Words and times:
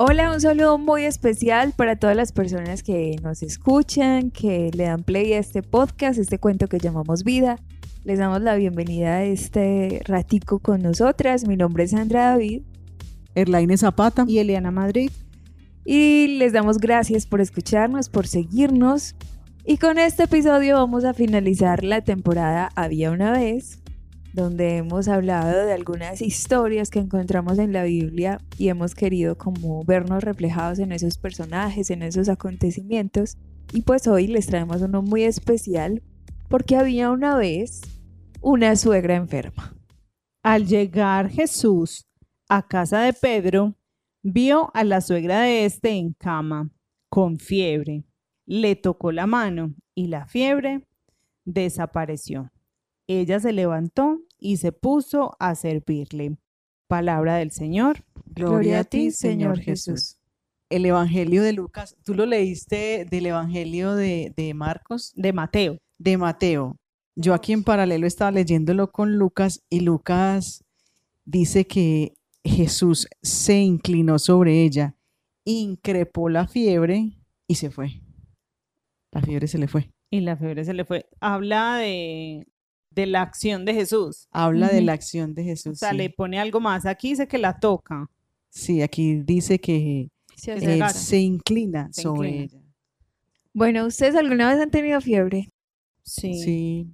Hola, 0.00 0.30
un 0.30 0.40
saludo 0.40 0.78
muy 0.78 1.02
especial 1.06 1.72
para 1.76 1.96
todas 1.96 2.14
las 2.14 2.30
personas 2.30 2.84
que 2.84 3.16
nos 3.20 3.42
escuchan, 3.42 4.30
que 4.30 4.70
le 4.72 4.84
dan 4.84 5.02
play 5.02 5.32
a 5.32 5.40
este 5.40 5.64
podcast, 5.64 6.20
este 6.20 6.38
cuento 6.38 6.68
que 6.68 6.78
llamamos 6.78 7.24
Vida. 7.24 7.58
Les 8.04 8.20
damos 8.20 8.40
la 8.40 8.54
bienvenida 8.54 9.16
a 9.16 9.24
este 9.24 10.00
ratico 10.04 10.60
con 10.60 10.82
nosotras. 10.82 11.48
Mi 11.48 11.56
nombre 11.56 11.82
es 11.82 11.90
Sandra 11.90 12.26
David. 12.26 12.62
Erlaine 13.34 13.76
Zapata. 13.76 14.24
Y 14.28 14.38
Eliana 14.38 14.70
Madrid. 14.70 15.10
Y 15.84 16.28
les 16.38 16.52
damos 16.52 16.78
gracias 16.78 17.26
por 17.26 17.40
escucharnos, 17.40 18.08
por 18.08 18.28
seguirnos. 18.28 19.16
Y 19.64 19.78
con 19.78 19.98
este 19.98 20.22
episodio 20.22 20.76
vamos 20.76 21.04
a 21.04 21.12
finalizar 21.12 21.82
la 21.82 22.02
temporada 22.02 22.70
Había 22.76 23.10
una 23.10 23.32
vez, 23.32 23.80
donde 24.32 24.76
hemos 24.76 25.08
hablado 25.08 25.66
de 25.66 25.72
algunas 25.72 26.20
historias 26.22 26.90
que 26.90 26.98
encontramos 26.98 27.58
en 27.58 27.72
la 27.72 27.84
Biblia 27.84 28.38
y 28.56 28.68
hemos 28.68 28.94
querido 28.94 29.36
como 29.36 29.84
vernos 29.84 30.22
reflejados 30.22 30.78
en 30.78 30.92
esos 30.92 31.18
personajes, 31.18 31.90
en 31.90 32.02
esos 32.02 32.28
acontecimientos. 32.28 33.36
Y 33.72 33.82
pues 33.82 34.06
hoy 34.06 34.26
les 34.26 34.46
traemos 34.46 34.82
uno 34.82 35.02
muy 35.02 35.24
especial 35.24 36.02
porque 36.48 36.76
había 36.76 37.10
una 37.10 37.36
vez 37.36 37.82
una 38.40 38.76
suegra 38.76 39.16
enferma. 39.16 39.74
Al 40.42 40.66
llegar 40.66 41.30
Jesús 41.30 42.06
a 42.48 42.66
casa 42.66 43.00
de 43.00 43.12
Pedro, 43.12 43.74
vio 44.22 44.70
a 44.74 44.84
la 44.84 45.00
suegra 45.00 45.40
de 45.40 45.64
este 45.64 45.90
en 45.90 46.12
cama, 46.14 46.70
con 47.10 47.38
fiebre. 47.38 48.04
Le 48.46 48.76
tocó 48.76 49.12
la 49.12 49.26
mano 49.26 49.74
y 49.94 50.06
la 50.06 50.26
fiebre 50.26 50.86
desapareció. 51.44 52.50
Ella 53.08 53.40
se 53.40 53.52
levantó 53.52 54.20
y 54.38 54.58
se 54.58 54.70
puso 54.70 55.34
a 55.40 55.54
servirle. 55.54 56.36
Palabra 56.86 57.36
del 57.36 57.50
Señor. 57.50 58.04
Gloria, 58.26 58.80
a 58.80 58.84
ti, 58.84 59.10
Señor 59.10 59.58
Jesús. 59.58 60.20
El 60.68 60.84
Evangelio 60.84 61.42
de 61.42 61.54
Lucas, 61.54 61.96
¿tú 62.04 62.14
lo 62.14 62.26
leíste 62.26 63.06
del 63.10 63.26
Evangelio 63.26 63.94
de, 63.94 64.34
de 64.36 64.52
Marcos? 64.52 65.12
De 65.16 65.32
Mateo. 65.32 65.78
De 65.98 66.18
Mateo. 66.18 66.76
Yo 67.16 67.32
aquí 67.32 67.54
en 67.54 67.64
paralelo 67.64 68.06
estaba 68.06 68.30
leyéndolo 68.30 68.92
con 68.92 69.16
Lucas 69.16 69.64
y 69.70 69.80
Lucas 69.80 70.64
dice 71.24 71.66
que 71.66 72.14
Jesús 72.44 73.08
se 73.22 73.58
inclinó 73.58 74.18
sobre 74.18 74.62
ella, 74.62 74.96
increpó 75.44 76.28
la 76.28 76.46
fiebre 76.46 77.18
y 77.46 77.54
se 77.54 77.70
fue. 77.70 78.02
La 79.12 79.22
fiebre 79.22 79.48
se 79.48 79.58
le 79.58 79.68
fue. 79.68 79.90
Y 80.10 80.20
la 80.20 80.36
fiebre 80.36 80.64
se 80.64 80.74
le 80.74 80.84
fue. 80.84 81.06
Habla 81.20 81.78
de, 81.78 82.46
de 82.98 83.06
la 83.06 83.22
acción 83.22 83.64
de 83.64 83.74
Jesús. 83.74 84.26
Habla 84.32 84.68
de 84.68 84.80
la 84.80 84.92
acción 84.92 85.32
de 85.34 85.44
Jesús. 85.44 85.72
O 85.74 85.76
sea, 85.76 85.90
sí. 85.92 85.96
le 85.96 86.10
pone 86.10 86.38
algo 86.40 86.58
más. 86.58 86.84
Aquí 86.84 87.10
dice 87.10 87.28
que 87.28 87.38
la 87.38 87.60
toca. 87.60 88.10
Sí, 88.48 88.82
aquí 88.82 89.22
dice 89.22 89.60
que 89.60 90.10
Se 90.34 90.52
él 90.54 90.82
acerca. 90.82 90.88
se 90.90 91.18
inclina 91.18 91.88
Se 91.92 92.02
sobre 92.02 92.28
inclina. 92.30 92.44
ella. 92.62 92.72
Bueno, 93.52 93.86
¿ustedes 93.86 94.16
alguna 94.16 94.52
vez 94.52 94.60
han 94.60 94.70
tenido 94.70 95.00
fiebre? 95.00 95.48
Sí. 96.02 96.34
Sí, 96.42 96.86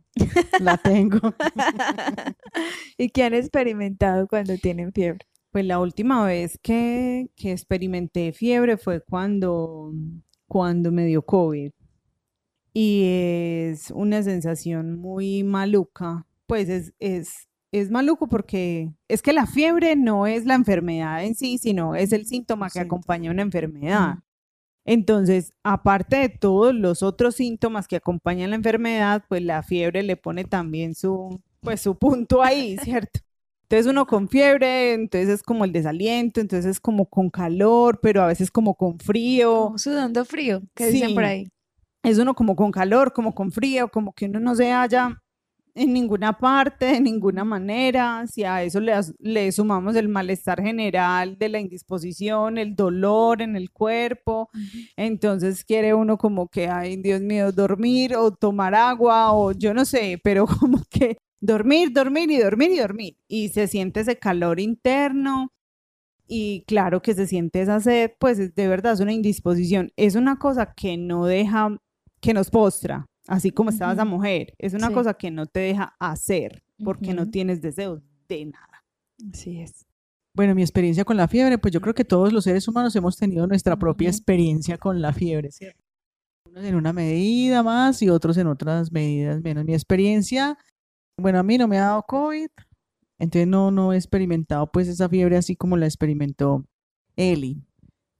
la 0.60 0.77
tengo. 0.77 1.20
¿Y 2.98 3.08
qué 3.08 3.22
han 3.25 3.34
experimentado 3.34 4.27
cuando 4.28 4.56
tienen 4.58 4.92
fiebre? 4.92 5.27
Pues 5.52 5.64
la 5.64 5.78
última 5.78 6.27
vez 6.27 6.58
que, 6.62 7.28
que 7.36 7.52
experimenté 7.52 8.32
fiebre 8.32 8.77
fue 8.77 9.00
cuando, 9.00 9.92
cuando 10.48 10.91
me 10.92 11.06
dio 11.06 11.22
COVID. 11.22 11.70
Y 12.75 13.05
es 13.70 13.91
una 13.92 14.22
sensación 14.22 14.98
muy 14.98 15.44
maluca. 15.44 16.27
Pues 16.47 16.69
es, 16.69 16.92
es, 16.98 17.48
es 17.72 17.91
maluco 17.91 18.28
porque 18.28 18.91
es 19.08 19.22
que 19.22 19.33
la 19.33 19.47
fiebre 19.47 19.97
no 19.97 20.26
es 20.26 20.44
la 20.44 20.54
enfermedad 20.54 21.25
en 21.25 21.34
sí, 21.37 21.59
sino 21.59 21.94
es 21.94 22.12
el 22.12 22.26
síntoma 22.26 22.71
que 22.71 22.81
Síntoma. 22.81 22.84
acompaña 22.84 23.31
una 23.31 23.43
enfermedad. 23.43 24.16
Entonces, 24.87 25.53
aparte 25.62 26.16
de 26.16 26.28
todos 26.28 26.75
los 26.75 27.03
otros 27.03 27.37
síntomas 27.37 27.88
que 27.88 27.97
acompañan 27.97 28.50
la 28.50 28.56
enfermedad, 28.56 29.25
pues 29.28 29.43
la 29.43 29.62
fiebre 29.62 30.03
le 30.03 30.16
pone 30.16 30.44
también 30.44 30.94
su, 30.94 31.41
pues 31.60 31.81
su 31.81 31.97
punto 31.98 32.43
ahí, 32.43 32.77
¿cierto? 32.78 33.21
Entonces 33.62 33.87
uno 33.91 34.06
con 34.06 34.28
fiebre, 34.28 34.93
entonces 34.93 35.31
es 35.31 35.43
como 35.43 35.65
el 35.65 35.72
desaliento, 35.72 36.41
entonces 36.41 36.66
es 36.72 36.81
como 36.81 37.06
con 37.06 37.31
calor, 37.31 38.00
pero 38.03 38.22
a 38.22 38.27
veces 38.27 38.50
como 38.50 38.75
con 38.75 38.98
frío. 38.98 39.66
Como 39.66 39.78
sudando 39.78 40.25
frío, 40.27 40.62
¿qué 40.75 40.87
dicen 40.88 41.15
por 41.15 41.25
Sí. 41.25 41.28
ahí? 41.31 41.48
Es 42.04 42.19
uno 42.19 42.34
como 42.34 42.54
con 42.56 42.70
calor, 42.70 43.12
como 43.12 43.34
con 43.34 43.50
frío, 43.53 43.88
como 43.88 44.12
que 44.12 44.26
uno 44.26 44.41
no 44.41 44.54
se 44.54 44.70
halla 44.72 45.20
en 45.75 45.92
ninguna 45.94 46.38
parte, 46.38 46.87
de 46.87 47.00
ninguna 47.00 47.44
manera. 47.44 48.26
Si 48.28 48.44
a 48.44 48.62
eso 48.62 48.81
le, 48.81 48.94
le 49.20 49.53
sumamos 49.53 49.97
el 49.97 50.09
malestar 50.09 50.62
general 50.62 51.38
de 51.38 51.48
la 51.50 51.60
indisposición, 51.60 52.59
el 52.59 52.76
dolor 52.76 53.42
en 53.42 53.56
el 53.56 53.70
cuerpo, 53.72 54.50
entonces 54.97 55.65
quiere 55.65 55.94
uno 55.94 56.19
como 56.19 56.48
que, 56.48 56.69
ay, 56.69 56.97
Dios 56.97 57.20
mío, 57.22 57.53
dormir 57.53 58.16
o 58.16 58.32
tomar 58.32 58.75
agua 58.75 59.32
o 59.32 59.53
yo 59.53 59.75
no 59.75 59.84
sé, 59.86 60.21
pero 60.25 60.47
como 60.60 60.82
que 60.91 61.19
dormir, 61.41 61.92
dormir 61.92 62.31
y 62.31 62.38
dormir 62.38 62.71
y 62.72 62.78
dormir. 62.78 63.16
Y 63.28 63.48
se 63.50 63.66
siente 63.69 64.00
ese 64.00 64.19
calor 64.19 64.60
interno 64.60 65.50
y 66.26 66.65
claro 66.66 67.03
que 67.03 67.15
se 67.15 67.26
siente 67.26 67.60
esa 67.60 67.81
sed, 67.81 68.12
pues 68.19 68.38
es- 68.38 68.54
de 68.54 68.69
verdad 68.69 68.94
es 68.94 69.00
una 69.00 69.12
indisposición. 69.12 69.92
Es 69.97 70.15
una 70.15 70.38
cosa 70.38 70.72
que 70.75 70.97
no 70.97 71.26
deja, 71.26 71.76
que 72.24 72.34
nos 72.34 72.50
postra, 72.50 73.06
así 73.28 73.50
como 73.50 73.70
estaba 73.70 73.92
esa 73.92 74.02
Ujú. 74.04 74.12
mujer. 74.16 74.54
Es 74.58 74.74
una 74.74 74.88
Sí. 74.88 74.94
cosa 74.94 75.14
que 75.14 75.30
no 75.30 75.46
te 75.46 75.60
deja 75.60 75.94
hacer 75.98 76.62
porque 76.82 77.12
no 77.14 77.22
Ujú. 77.22 77.30
tienes 77.30 77.60
deseos 77.60 78.00
de 78.28 78.46
nada. 78.46 78.84
Así 79.32 79.60
es. 79.60 79.84
Bueno, 80.36 80.54
mi 80.54 80.62
experiencia 80.62 81.04
con 81.04 81.16
la 81.16 81.28
fiebre, 81.28 81.58
pues 81.58 81.72
yo 81.72 81.80
creo 81.80 81.94
que 81.94 82.04
todos 82.04 82.32
los 82.32 82.44
seres 82.44 82.66
humanos 82.66 82.96
hemos 82.96 83.16
tenido 83.16 83.46
nuestra 83.46 83.76
propia 83.78 84.08
experiencia 84.08 84.78
con 84.78 85.00
la 85.00 85.12
fiebre, 85.12 85.52
¿cierto? 85.52 85.80
Unos 86.48 86.64
en 86.64 86.74
una 86.74 86.92
medida 86.92 87.62
más 87.62 88.02
y 88.02 88.08
otros 88.10 88.36
en 88.38 88.46
otras 88.48 88.91
medidas 88.91 89.41
menos. 89.42 89.64
Mi 89.64 89.74
experiencia, 89.74 90.58
bueno, 91.20 91.38
a 91.38 91.42
mí 91.44 91.56
no 91.58 91.68
me 91.68 91.78
ha 91.78 91.82
dado 91.86 92.02
COVID, 92.02 92.48
entonces 93.18 93.46
no, 93.46 93.70
no 93.70 93.92
he 93.92 93.96
experimentado 93.96 94.66
pues 94.72 94.88
esa 94.88 95.08
fiebre 95.08 95.36
así 95.36 95.54
como 95.56 95.76
la 95.76 95.86
experimentó 95.86 96.64
Eli. 97.16 97.62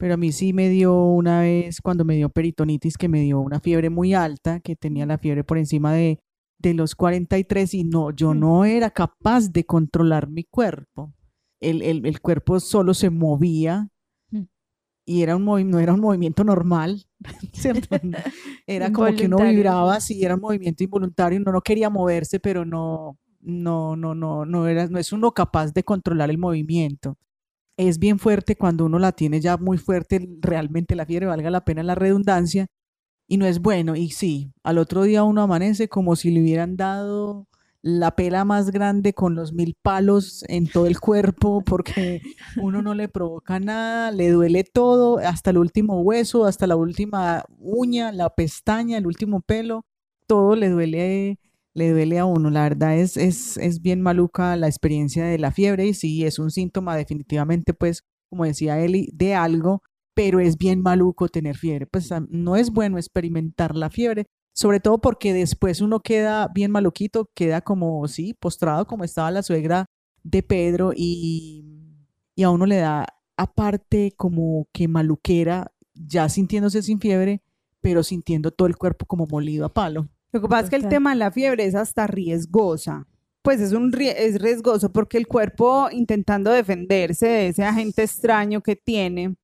Pero 0.05 0.15
a 0.15 0.17
mí 0.19 0.33
sí 0.33 0.53
me 0.53 0.69
dio 0.69 0.95
una 1.03 1.41
vez 1.41 1.81
cuando 1.81 2.05
me 2.05 2.15
dio 2.15 2.29
peritonitis, 2.29 2.99
que 2.99 3.09
me 3.09 3.23
dio 3.23 3.41
una 3.41 3.59
fiebre 3.59 3.89
muy 3.89 4.13
alta, 4.13 4.61
que 4.61 4.77
tenía 4.77 5.07
la 5.07 5.17
fiebre 5.17 5.45
por 5.45 5.57
encima 5.57 5.95
de, 5.95 6.19
de 6.59 6.75
los 6.75 6.95
43 6.95 7.73
y 7.73 7.85
no, 7.85 8.11
yo 8.11 8.35
Mm. 8.35 8.39
no 8.39 8.65
era 8.67 8.91
capaz 8.91 9.51
de 9.51 9.65
controlar 9.65 10.29
mi 10.29 10.45
cuerpo. 10.45 11.15
El, 11.59 11.81
el- 11.81 12.05
el 12.05 12.21
cuerpo 12.21 12.61
solo 12.61 12.93
se 12.93 13.09
movía 13.09 13.89
Mm. 14.31 14.43
y 15.07 15.23
era 15.23 15.37
un 15.37 15.47
no 15.71 15.79
era 15.79 15.95
un 15.95 16.01
movimiento 16.01 16.45
normal, 16.45 17.07
¿cierto? 17.55 17.97
Era 18.67 18.93
como 18.93 19.07
que 19.15 19.25
uno 19.25 19.39
vibraba, 19.39 20.01
sí, 20.01 20.23
era 20.23 20.35
un 20.35 20.43
movimiento 20.43 20.85
involuntario, 20.85 21.41
uno 21.41 21.51
no 21.51 21.63
quería 21.63 21.89
moverse, 21.89 22.39
pero 22.41 22.67
no, 22.67 23.17
no, 23.41 23.97
no, 23.97 24.15
no, 24.15 24.45
no 24.45 24.67
era, 24.69 24.87
no 24.87 24.99
es 24.99 25.15
uno 25.15 25.33
capaz 25.33 25.73
de 25.73 25.83
controlar 25.83 26.29
el 26.29 26.37
movimiento. 26.37 27.17
Es 27.77 27.99
bien 27.99 28.19
fuerte 28.19 28.57
cuando 28.57 28.85
uno 28.87 28.99
la 28.99 29.13
tiene 29.13 29.41
ya 29.41 29.57
muy 29.57 29.79
fuerte, 29.79 30.29
realmente 30.41 30.95
la 30.95 31.07
fiebre, 31.07 31.27
valga 31.27 31.51
la 31.51 31.65
pena 31.65 31.83
la 31.83 31.95
redundancia, 31.95 32.67
y 33.27 33.37
no 33.37 33.47
es 33.47 33.61
bueno. 33.61 33.97
Y 33.97 34.11
sí, 34.11 34.53
al 34.63 34.79
otro 34.79 35.03
día 35.03 35.25
uno 35.25 35.43
amanece 35.43 35.89
como 35.89 36.17
si 36.17 36.31
le 36.31 36.41
hubieran 36.41 36.77
dado 36.77 37.49
la 37.83 38.17
pela 38.17 38.47
más 38.47 38.71
grande 38.71 39.13
con 39.13 39.35
los 39.35 39.53
mil 39.53 39.77
palos 39.83 40.43
en 40.49 40.67
todo 40.67 40.87
el 40.87 41.01
cuerpo, 41.01 41.63
porque 41.67 42.23
uno 42.57 42.81
no 42.81 42.95
le 42.95 43.09
provoca 43.09 43.61
nada, 43.61 44.11
le 44.11 44.31
duele 44.31 44.65
todo, 44.65 45.19
hasta 45.19 45.51
el 45.51 45.59
último 45.59 46.01
hueso, 46.01 46.47
hasta 46.47 46.67
la 46.67 46.77
última 46.77 47.45
uña, 47.59 48.11
la 48.11 48.31
pestaña, 48.31 48.97
el 48.97 49.07
último 49.07 49.41
pelo, 49.43 49.85
todo 50.27 50.57
le 50.57 50.71
duele, 50.71 51.39
le 51.75 51.91
duele 51.91 52.19
a 52.19 52.25
uno. 52.25 52.51
La 52.51 52.63
verdad 52.63 52.97
es, 52.97 53.17
es, 53.17 53.57
es 53.57 53.83
bien 53.83 54.01
maluca 54.01 54.57
la 54.57 54.69
experiencia 54.69 55.25
de 55.25 55.39
la 55.39 55.53
fiebre 55.53 55.87
y 55.87 55.95
sí, 55.95 56.25
es 56.25 56.39
un 56.39 56.51
síntoma 56.51 56.97
definitivamente, 56.97 57.75
pues, 57.75 58.03
como 58.31 58.45
decía 58.45 58.81
Eli, 58.81 59.11
de 59.13 59.35
algo, 59.35 59.83
pero 60.15 60.41
es 60.41 60.57
bien 60.57 60.83
maluco 60.83 61.29
tener 61.29 61.57
fiebre. 61.57 61.87
Pues 61.87 62.11
no 62.29 62.57
es 62.57 62.71
bueno 62.71 62.99
experimentar 62.99 63.75
la 63.77 63.91
fiebre, 63.91 64.27
sobre 64.55 64.81
todo 64.81 65.01
porque 65.01 65.33
después 65.33 65.81
uno 65.81 66.01
queda 66.01 66.49
bien 66.55 66.71
maluquito, 66.71 67.29
queda 67.35 67.61
como, 67.61 68.07
sí, 68.09 68.35
postrado 68.35 68.87
como 68.87 69.05
estaba 69.05 69.31
la 69.31 69.43
suegra 69.43 69.87
de 70.23 70.43
Pedro 70.43 70.93
y, 70.97 71.65
y 72.37 72.43
a 72.45 72.51
uno 72.51 72.67
le 72.67 72.77
da 72.77 73.07
aparte 73.37 74.13
como 74.17 74.69
que 74.73 74.89
maluquera, 74.89 75.73
ya 75.95 76.29
sintiéndose 76.29 76.83
sin 76.83 77.01
fiebre, 77.01 77.43
pero 77.81 78.03
sintiendo 78.03 78.51
todo 78.51 78.69
el 78.69 78.77
cuerpo 78.77 79.07
como 79.07 79.27
molido 79.27 79.67
a 79.67 79.73
palo. 79.75 80.09
Lo 80.35 80.41
que 80.41 80.49
pasa 80.49 80.65
es 80.65 80.71
que 80.71 80.77
el 80.77 80.89
tema 80.89 81.11
de 81.11 81.17
la 81.17 81.31
fiebre 81.31 81.65
es 81.65 81.77
hasta 81.77 82.09
riesgosa. 82.09 83.07
Pues 83.41 83.61
es 83.61 83.73
un 83.73 83.95
es 84.01 84.41
riesgoso 84.41 84.91
porque 84.91 85.17
el 85.17 85.29
cuerpo 85.29 85.89
intentando 85.93 86.51
defenderse 86.51 87.29
de 87.29 87.49
ese 87.49 87.63
agente 87.63 88.03
extraño 88.03 88.61
que 88.61 88.75
tiene, 88.75 89.37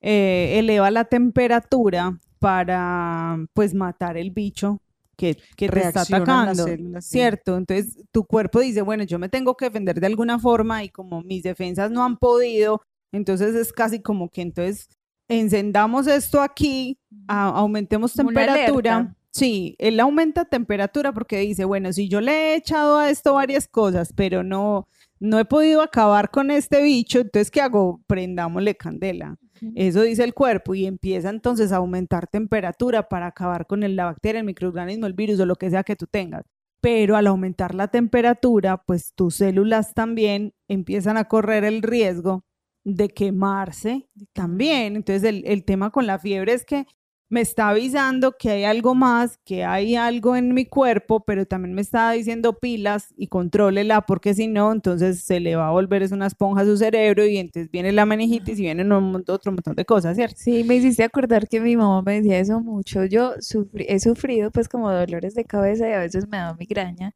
eh, 0.00 0.58
eleva 0.58 0.90
la 0.90 1.04
temperatura 1.04 2.18
para 2.40 3.38
pues 3.54 3.72
matar 3.72 4.16
el 4.16 4.32
bicho 4.32 4.80
que, 5.16 5.36
que 5.56 5.68
te 5.68 5.80
está 5.80 6.00
atacando, 6.00 6.64
células, 6.64 7.04
sí. 7.04 7.12
¿cierto? 7.18 7.56
Entonces 7.56 7.96
tu 8.10 8.24
cuerpo 8.24 8.58
dice, 8.58 8.82
bueno, 8.82 9.04
yo 9.04 9.20
me 9.20 9.28
tengo 9.28 9.56
que 9.56 9.66
defender 9.66 10.00
de 10.00 10.08
alguna 10.08 10.40
forma 10.40 10.82
y 10.82 10.88
como 10.88 11.22
mis 11.22 11.44
defensas 11.44 11.88
no 11.92 12.04
han 12.04 12.16
podido, 12.16 12.82
Entonces 13.12 13.54
es 13.54 13.72
casi 13.72 14.00
como 14.00 14.28
que 14.28 14.42
entonces 14.42 14.88
encendamos 15.28 16.08
esto 16.08 16.40
aquí, 16.40 16.98
a- 17.28 17.50
aumentemos 17.50 18.12
temperatura. 18.14 19.14
Sí, 19.34 19.76
él 19.78 19.98
aumenta 20.00 20.44
temperatura 20.44 21.12
porque 21.12 21.38
dice, 21.38 21.64
bueno, 21.64 21.92
si 21.92 22.08
yo 22.08 22.20
le 22.20 22.52
he 22.52 22.56
echado 22.56 22.98
a 22.98 23.08
esto 23.08 23.34
varias 23.34 23.66
cosas, 23.66 24.12
pero 24.14 24.42
no, 24.42 24.86
no 25.20 25.38
he 25.38 25.46
podido 25.46 25.80
acabar 25.80 26.30
con 26.30 26.50
este 26.50 26.82
bicho, 26.82 27.20
entonces 27.20 27.50
¿qué 27.50 27.62
hago? 27.62 28.02
Prendámosle 28.06 28.74
candela. 28.76 29.36
Eso 29.74 30.02
dice 30.02 30.24
el 30.24 30.34
cuerpo 30.34 30.74
y 30.74 30.84
empieza 30.86 31.30
entonces 31.30 31.72
a 31.72 31.76
aumentar 31.76 32.26
temperatura 32.26 33.08
para 33.08 33.28
acabar 33.28 33.66
con 33.66 33.82
el- 33.84 33.96
la 33.96 34.06
bacteria, 34.06 34.40
el 34.40 34.46
microorganismo, 34.46 35.06
el 35.06 35.12
virus 35.14 35.40
o 35.40 35.46
lo 35.46 35.56
que 35.56 35.70
sea 35.70 35.84
que 35.84 35.96
tú 35.96 36.06
tengas. 36.06 36.44
Pero 36.82 37.16
al 37.16 37.26
aumentar 37.28 37.74
la 37.74 37.88
temperatura, 37.88 38.82
pues 38.84 39.14
tus 39.14 39.36
células 39.36 39.94
también 39.94 40.52
empiezan 40.68 41.16
a 41.16 41.24
correr 41.28 41.64
el 41.64 41.80
riesgo 41.82 42.44
de 42.84 43.08
quemarse 43.08 44.08
también. 44.32 44.96
Entonces 44.96 45.22
el, 45.24 45.44
el 45.46 45.64
tema 45.64 45.90
con 45.90 46.06
la 46.06 46.18
fiebre 46.18 46.52
es 46.52 46.64
que 46.64 46.86
me 47.32 47.40
está 47.40 47.70
avisando 47.70 48.32
que 48.38 48.50
hay 48.50 48.64
algo 48.64 48.94
más, 48.94 49.38
que 49.44 49.64
hay 49.64 49.96
algo 49.96 50.36
en 50.36 50.54
mi 50.54 50.66
cuerpo, 50.66 51.24
pero 51.24 51.46
también 51.46 51.74
me 51.74 51.80
está 51.80 52.10
diciendo 52.12 52.58
pilas 52.58 53.14
y 53.16 53.28
contrólela 53.28 54.02
porque 54.02 54.34
si 54.34 54.48
no, 54.48 54.70
entonces 54.70 55.20
se 55.22 55.40
le 55.40 55.56
va 55.56 55.68
a 55.68 55.70
volver 55.70 56.02
es 56.02 56.12
una 56.12 56.26
esponja 56.26 56.60
a 56.62 56.64
su 56.66 56.76
cerebro 56.76 57.24
y 57.26 57.38
entonces 57.38 57.70
viene 57.70 57.90
la 57.92 58.04
meningitis 58.06 58.58
y 58.58 58.62
vienen 58.62 58.92
un 58.92 59.16
otro 59.28 59.52
montón 59.52 59.74
de 59.76 59.84
cosas, 59.84 60.16
¿cierto? 60.16 60.36
Sí, 60.38 60.62
me 60.64 60.76
hiciste 60.76 61.04
acordar 61.04 61.48
que 61.48 61.60
mi 61.60 61.76
mamá 61.76 62.02
me 62.02 62.16
decía 62.20 62.38
eso 62.38 62.60
mucho. 62.60 63.04
Yo 63.06 63.34
sufrí- 63.40 63.86
he 63.88 63.98
sufrido 64.00 64.50
pues 64.50 64.68
como 64.68 64.90
dolores 64.92 65.34
de 65.34 65.44
cabeza 65.44 65.88
y 65.88 65.92
a 65.92 66.00
veces 66.00 66.28
me 66.28 66.36
da 66.38 66.54
migraña. 66.54 67.12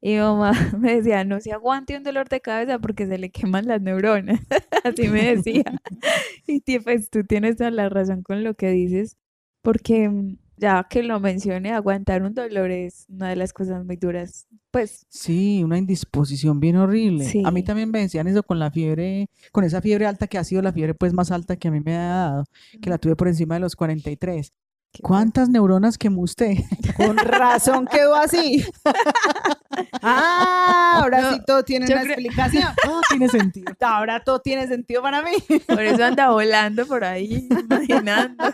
Y 0.00 0.12
mi 0.14 0.18
mamá 0.20 0.52
me 0.78 0.96
decía, 0.96 1.24
no 1.24 1.40
se 1.40 1.52
aguante 1.52 1.96
un 1.96 2.02
dolor 2.04 2.28
de 2.28 2.40
cabeza 2.40 2.78
porque 2.78 3.06
se 3.06 3.18
le 3.18 3.30
queman 3.30 3.66
las 3.66 3.80
neuronas. 3.82 4.40
Así 4.84 5.08
me 5.08 5.36
decía. 5.36 5.64
Y 6.46 6.78
pues 6.80 7.10
tú 7.10 7.24
tienes 7.24 7.56
toda 7.56 7.70
la 7.70 7.88
razón 7.88 8.22
con 8.22 8.44
lo 8.44 8.54
que 8.54 8.70
dices, 8.70 9.16
porque 9.64 10.08
mm, 10.08 10.36
ya 10.58 10.86
que 10.88 11.02
lo 11.02 11.18
mencioné, 11.18 11.72
aguantar 11.72 12.22
un 12.22 12.34
dolor 12.34 12.70
es 12.70 13.06
una 13.08 13.30
de 13.30 13.36
las 13.36 13.52
cosas 13.52 13.84
muy 13.84 13.96
duras. 13.96 14.46
Pues 14.70 15.06
Sí, 15.08 15.62
una 15.64 15.78
indisposición 15.78 16.60
bien 16.60 16.76
horrible. 16.76 17.24
A 17.44 17.50
mí 17.50 17.60
Sí. 17.60 17.64
también 17.66 17.90
me 17.90 18.00
decían 18.00 18.28
eso 18.28 18.42
con 18.42 18.58
la 18.60 18.70
fiebre, 18.70 19.28
con 19.50 19.64
esa 19.64 19.80
fiebre 19.80 20.06
alta 20.06 20.26
que 20.28 20.38
ha 20.38 20.44
sido 20.44 20.62
la 20.62 20.72
fiebre 20.72 20.94
pues 20.94 21.12
más 21.12 21.30
alta 21.32 21.56
que 21.56 21.68
a 21.68 21.70
mí 21.70 21.80
me 21.80 21.96
ha 21.96 22.02
dado, 22.06 22.44
que 22.80 22.90
la 22.90 22.98
tuve 22.98 23.16
por 23.16 23.26
encima 23.26 23.54
de 23.54 23.60
los 23.62 23.74
43. 23.74 24.52
Qué 24.94 25.02
¿Cuántas 25.02 25.48
neuronas 25.50 25.98
quemó 25.98 26.22
usted? 26.22 26.54
Con 26.96 27.18
razón 27.18 27.86
quedó 27.86 28.14
así. 28.14 28.64
ah, 30.02 31.00
ahora 31.02 31.20
No, 31.20 31.32
sí 31.32 31.40
todo 31.46 31.64
tiene 31.64 31.86
una 31.86 32.00
creo- 32.02 32.12
explicación. 32.12 32.68
Todo 32.84 33.00
tiene 33.08 33.28
sentido. 33.28 33.72
Ahora 33.80 34.22
todo 34.22 34.40
tiene 34.40 34.66
sentido 34.68 35.02
para 35.02 35.22
mí. 35.22 35.32
Por 35.66 35.80
eso 35.82 36.04
anda 36.04 36.30
volando 36.30 36.86
por 36.86 37.04
ahí, 37.04 37.48
imaginando. 37.50 38.44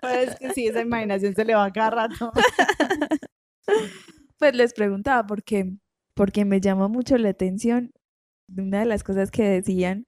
Pues 0.00 0.28
es 0.30 0.36
que 0.36 0.52
sí, 0.52 0.66
esa 0.66 0.80
imaginación 0.80 1.34
se 1.34 1.44
le 1.44 1.54
va 1.54 1.64
a 1.66 1.72
cada 1.72 1.90
rato. 1.90 2.32
Pues 4.38 4.54
les 4.54 4.74
preguntaba 4.74 5.26
porque, 5.26 5.72
porque 6.14 6.44
me 6.44 6.60
llama 6.60 6.88
mucho 6.88 7.16
la 7.18 7.30
atención 7.30 7.92
una 8.56 8.80
de 8.80 8.86
las 8.86 9.02
cosas 9.02 9.30
que 9.30 9.42
decían, 9.44 10.06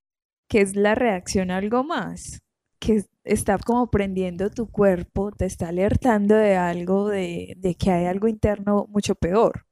que 0.49 0.61
es 0.61 0.77
la 0.77 0.95
reacción 0.95 1.51
a 1.51 1.57
algo 1.59 1.83
más, 1.85 2.41
que 2.81 2.97
es- 2.97 3.09
está 3.29 3.59
como 3.59 3.91
prendiendo 3.91 4.51
tu 4.51 4.71
cuerpo, 4.71 5.33
te 5.33 5.47
está 5.47 5.69
alertando 5.69 6.35
de 6.37 6.57
algo, 6.57 7.09
de, 7.09 7.55
de 7.59 7.75
que 7.77 7.91
hay 7.91 8.07
algo 8.07 8.29
interno 8.29 8.87
mucho 8.91 9.15
peor. 9.15 9.67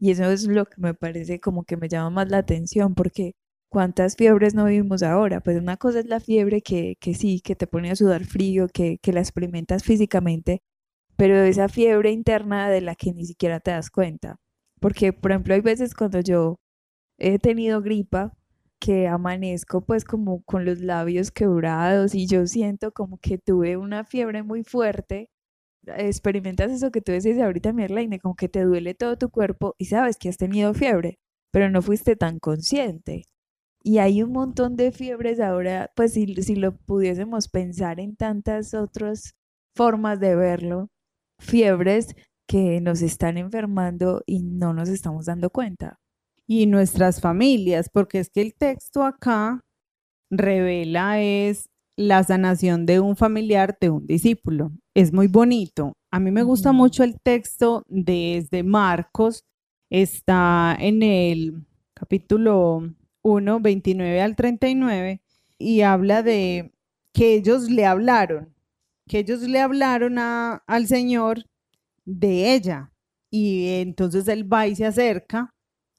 Y 0.00 0.12
eso 0.12 0.24
es 0.30 0.46
lo 0.46 0.66
que 0.66 0.76
me 0.80 0.94
parece 0.94 1.40
como 1.40 1.64
que 1.64 1.76
me 1.76 1.88
llama 1.88 2.10
más 2.10 2.30
la 2.30 2.38
atención, 2.38 2.94
porque 2.94 3.34
¿cuántas 3.68 4.16
fiebres 4.16 4.54
no 4.54 4.64
vivimos 4.66 5.02
ahora? 5.02 5.40
Pues 5.40 5.58
una 5.58 5.76
cosa 5.76 6.00
es 6.00 6.06
la 6.06 6.20
fiebre 6.20 6.62
que, 6.62 6.96
que 7.00 7.14
sí, 7.14 7.40
que 7.40 7.56
te 7.56 7.66
pone 7.66 7.90
a 7.90 7.96
sudar 7.96 8.24
frío, 8.24 8.68
que, 8.72 8.98
que 9.02 9.12
la 9.12 9.20
experimentas 9.20 9.82
físicamente, 9.84 10.62
pero 11.16 11.36
esa 11.42 11.68
fiebre 11.68 12.12
interna 12.12 12.70
de 12.70 12.80
la 12.82 12.94
que 12.96 13.12
ni 13.12 13.26
siquiera 13.26 13.60
te 13.60 13.72
das 13.72 13.90
cuenta. 13.90 14.36
Porque, 14.80 15.12
por 15.12 15.32
ejemplo, 15.32 15.54
hay 15.54 15.60
veces 15.62 15.94
cuando 15.94 16.20
yo 16.20 16.60
he 17.18 17.38
tenido 17.38 17.82
gripa 17.82 18.32
que 18.80 19.08
amanezco 19.08 19.82
pues 19.82 20.04
como 20.04 20.42
con 20.44 20.64
los 20.64 20.80
labios 20.80 21.30
quebrados 21.30 22.14
y 22.14 22.26
yo 22.26 22.46
siento 22.46 22.92
como 22.92 23.18
que 23.18 23.38
tuve 23.38 23.76
una 23.76 24.04
fiebre 24.04 24.42
muy 24.42 24.64
fuerte. 24.64 25.30
Experimentas 25.86 26.70
eso 26.72 26.90
que 26.90 27.00
tú 27.02 27.12
decís 27.12 27.38
ahorita, 27.40 27.72
Mirlaine, 27.72 28.20
como 28.20 28.36
que 28.36 28.48
te 28.48 28.62
duele 28.62 28.94
todo 28.94 29.16
tu 29.18 29.30
cuerpo 29.30 29.74
y 29.78 29.86
sabes 29.86 30.18
que 30.18 30.28
has 30.28 30.36
tenido 30.38 30.74
fiebre, 30.74 31.18
pero 31.52 31.70
no 31.70 31.82
fuiste 31.82 32.16
tan 32.16 32.38
consciente. 32.40 33.24
Y 33.82 33.98
hay 33.98 34.22
un 34.22 34.32
montón 34.32 34.76
de 34.76 34.92
fiebres 34.92 35.40
ahora, 35.40 35.90
pues 35.96 36.12
si, 36.14 36.34
si 36.42 36.56
lo 36.56 36.76
pudiésemos 36.76 37.48
pensar 37.48 38.00
en 38.00 38.16
tantas 38.16 38.74
otras 38.74 39.34
formas 39.74 40.20
de 40.20 40.36
verlo, 40.36 40.88
fiebres 41.40 42.14
que 42.48 42.80
nos 42.80 43.02
están 43.02 43.38
enfermando 43.38 44.22
y 44.26 44.42
no 44.42 44.74
nos 44.74 44.88
estamos 44.88 45.26
dando 45.26 45.50
cuenta. 45.50 45.98
Y 46.50 46.66
nuestras 46.66 47.20
familias, 47.20 47.90
porque 47.92 48.20
es 48.20 48.30
que 48.30 48.40
el 48.40 48.54
texto 48.54 49.02
acá 49.04 49.60
revela 50.30 51.20
es 51.20 51.68
la 51.96 52.24
sanación 52.24 52.86
de 52.86 53.00
un 53.00 53.16
familiar 53.16 53.76
de 53.80 53.90
un 53.90 54.06
discípulo. 54.06 54.72
Es 54.94 55.12
muy 55.12 55.26
bonito. 55.28 55.94
A 56.12 56.20
mí 56.20 56.30
me 56.30 56.42
gusta 56.44 56.72
mucho 56.72 57.04
el 57.04 57.20
texto 57.20 57.84
desde 57.88 58.62
Marcos. 58.62 59.44
Está 59.90 60.76
en 60.78 61.02
el 61.02 61.66
capítulo 61.94 62.82
1, 63.22 63.60
29 63.60 64.22
al 64.22 64.36
39 64.36 65.22
y 65.58 65.82
habla 65.82 66.22
de 66.22 66.72
que 67.12 67.34
ellos 67.34 67.70
le 67.70 67.84
hablaron, 67.84 68.54
que 69.08 69.18
ellos 69.20 69.42
le 69.42 69.60
hablaron 69.60 70.18
a- 70.18 70.62
al 70.66 70.86
Señor 70.86 71.44
de 72.06 72.54
ella. 72.54 72.92
Y 73.30 73.68
entonces 73.80 74.28
él 74.28 74.50
va 74.52 74.66
y 74.68 74.76
se 74.76 74.86
acerca 74.86 75.54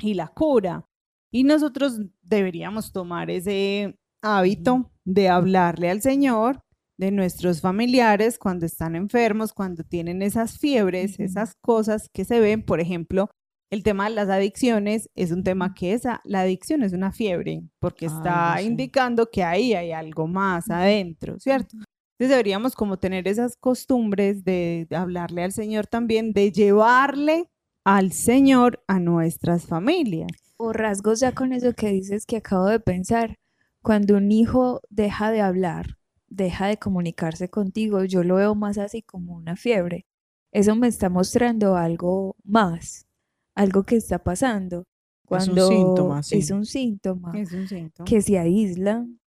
y 0.08 0.14
la 0.14 0.28
cura. 0.28 0.86
Y 1.32 1.44
nosotros 1.44 2.00
deberíamos 2.22 2.92
tomar 2.92 3.30
ese 3.30 3.98
hábito 4.22 4.92
de 5.06 5.30
hablarle 5.30 5.90
al 5.90 6.02
Señor 6.02 6.62
de 6.98 7.12
nuestros 7.12 7.62
familiares 7.62 8.38
cuando 8.38 8.66
están 8.66 8.96
enfermos, 8.96 9.54
cuando 9.54 9.84
tienen 9.84 10.22
esas 10.22 10.58
fiebres, 10.58 11.20
esas 11.20 11.56
cosas 11.62 12.10
que 12.14 12.26
se 12.26 12.40
ven, 12.40 12.64
por 12.64 12.82
ejemplo, 12.82 13.30
el 13.72 13.84
tema 13.84 14.10
de 14.10 14.16
las 14.16 14.30
adicciones 14.30 15.10
es 15.16 15.32
un 15.32 15.44
tema 15.44 15.74
que 15.74 15.94
esa, 15.94 16.22
la 16.26 16.42
adicción 16.42 16.84
es 16.84 16.92
una 16.92 17.12
fiebre, 17.12 17.62
porque 17.80 18.08
está 18.08 18.62
indicando 18.62 19.30
que 19.30 19.44
ahí 19.44 19.74
hay 19.74 19.92
algo 19.92 20.28
más 20.28 20.70
adentro, 20.70 21.40
¿cierto? 21.40 21.78
Entonces 21.78 22.36
deberíamos 22.36 22.76
como 22.76 22.98
tener 22.98 23.28
esas 23.28 23.56
costumbres 23.56 24.44
de 24.44 24.88
hablarle 24.92 25.44
al 25.44 25.54
Señor 25.54 25.88
también, 25.88 26.34
de 26.34 26.52
llevarle 26.52 27.50
al 27.84 28.12
Señor 28.12 28.84
a 28.88 29.00
nuestras 29.00 29.66
familias. 29.66 30.32
O 30.58 30.74
rasgos 30.74 31.20
ya 31.20 31.32
con 31.34 31.54
eso 31.54 31.74
que 31.74 31.90
dices 31.90 32.26
que 32.26 32.38
acabo 32.38 32.66
de 32.66 32.80
pensar. 32.80 33.36
Cuando 33.82 34.18
un 34.18 34.32
hijo 34.32 34.82
deja 34.90 35.32
de 35.32 35.42
hablar, 35.42 35.98
deja 36.28 36.68
de 36.68 36.78
comunicarse 36.78 37.50
contigo, 37.50 38.04
yo 38.04 38.24
lo 38.24 38.36
veo 38.36 38.56
más 38.56 38.78
así 38.78 39.02
como 39.02 39.36
una 39.36 39.56
fiebre. 39.56 40.06
Eso 40.52 40.76
me 40.76 40.88
está 40.88 41.10
mostrando 41.10 41.76
algo 41.78 42.36
más, 42.44 43.08
algo 43.56 43.84
que 43.84 43.96
está 43.96 44.20
pasando. 44.24 44.86
Es 45.30 45.48
un 45.48 45.58
Cuando 45.58 45.68
síntoma, 45.68 46.24
es 46.30 46.48
sí. 46.48 46.52
un 46.52 46.66
síntoma 46.66 47.40
Es 47.40 47.54
un 47.54 47.68
síntoma. 47.68 48.06
que 48.06 48.22
se 48.22 48.38
aíslan, 48.40 49.20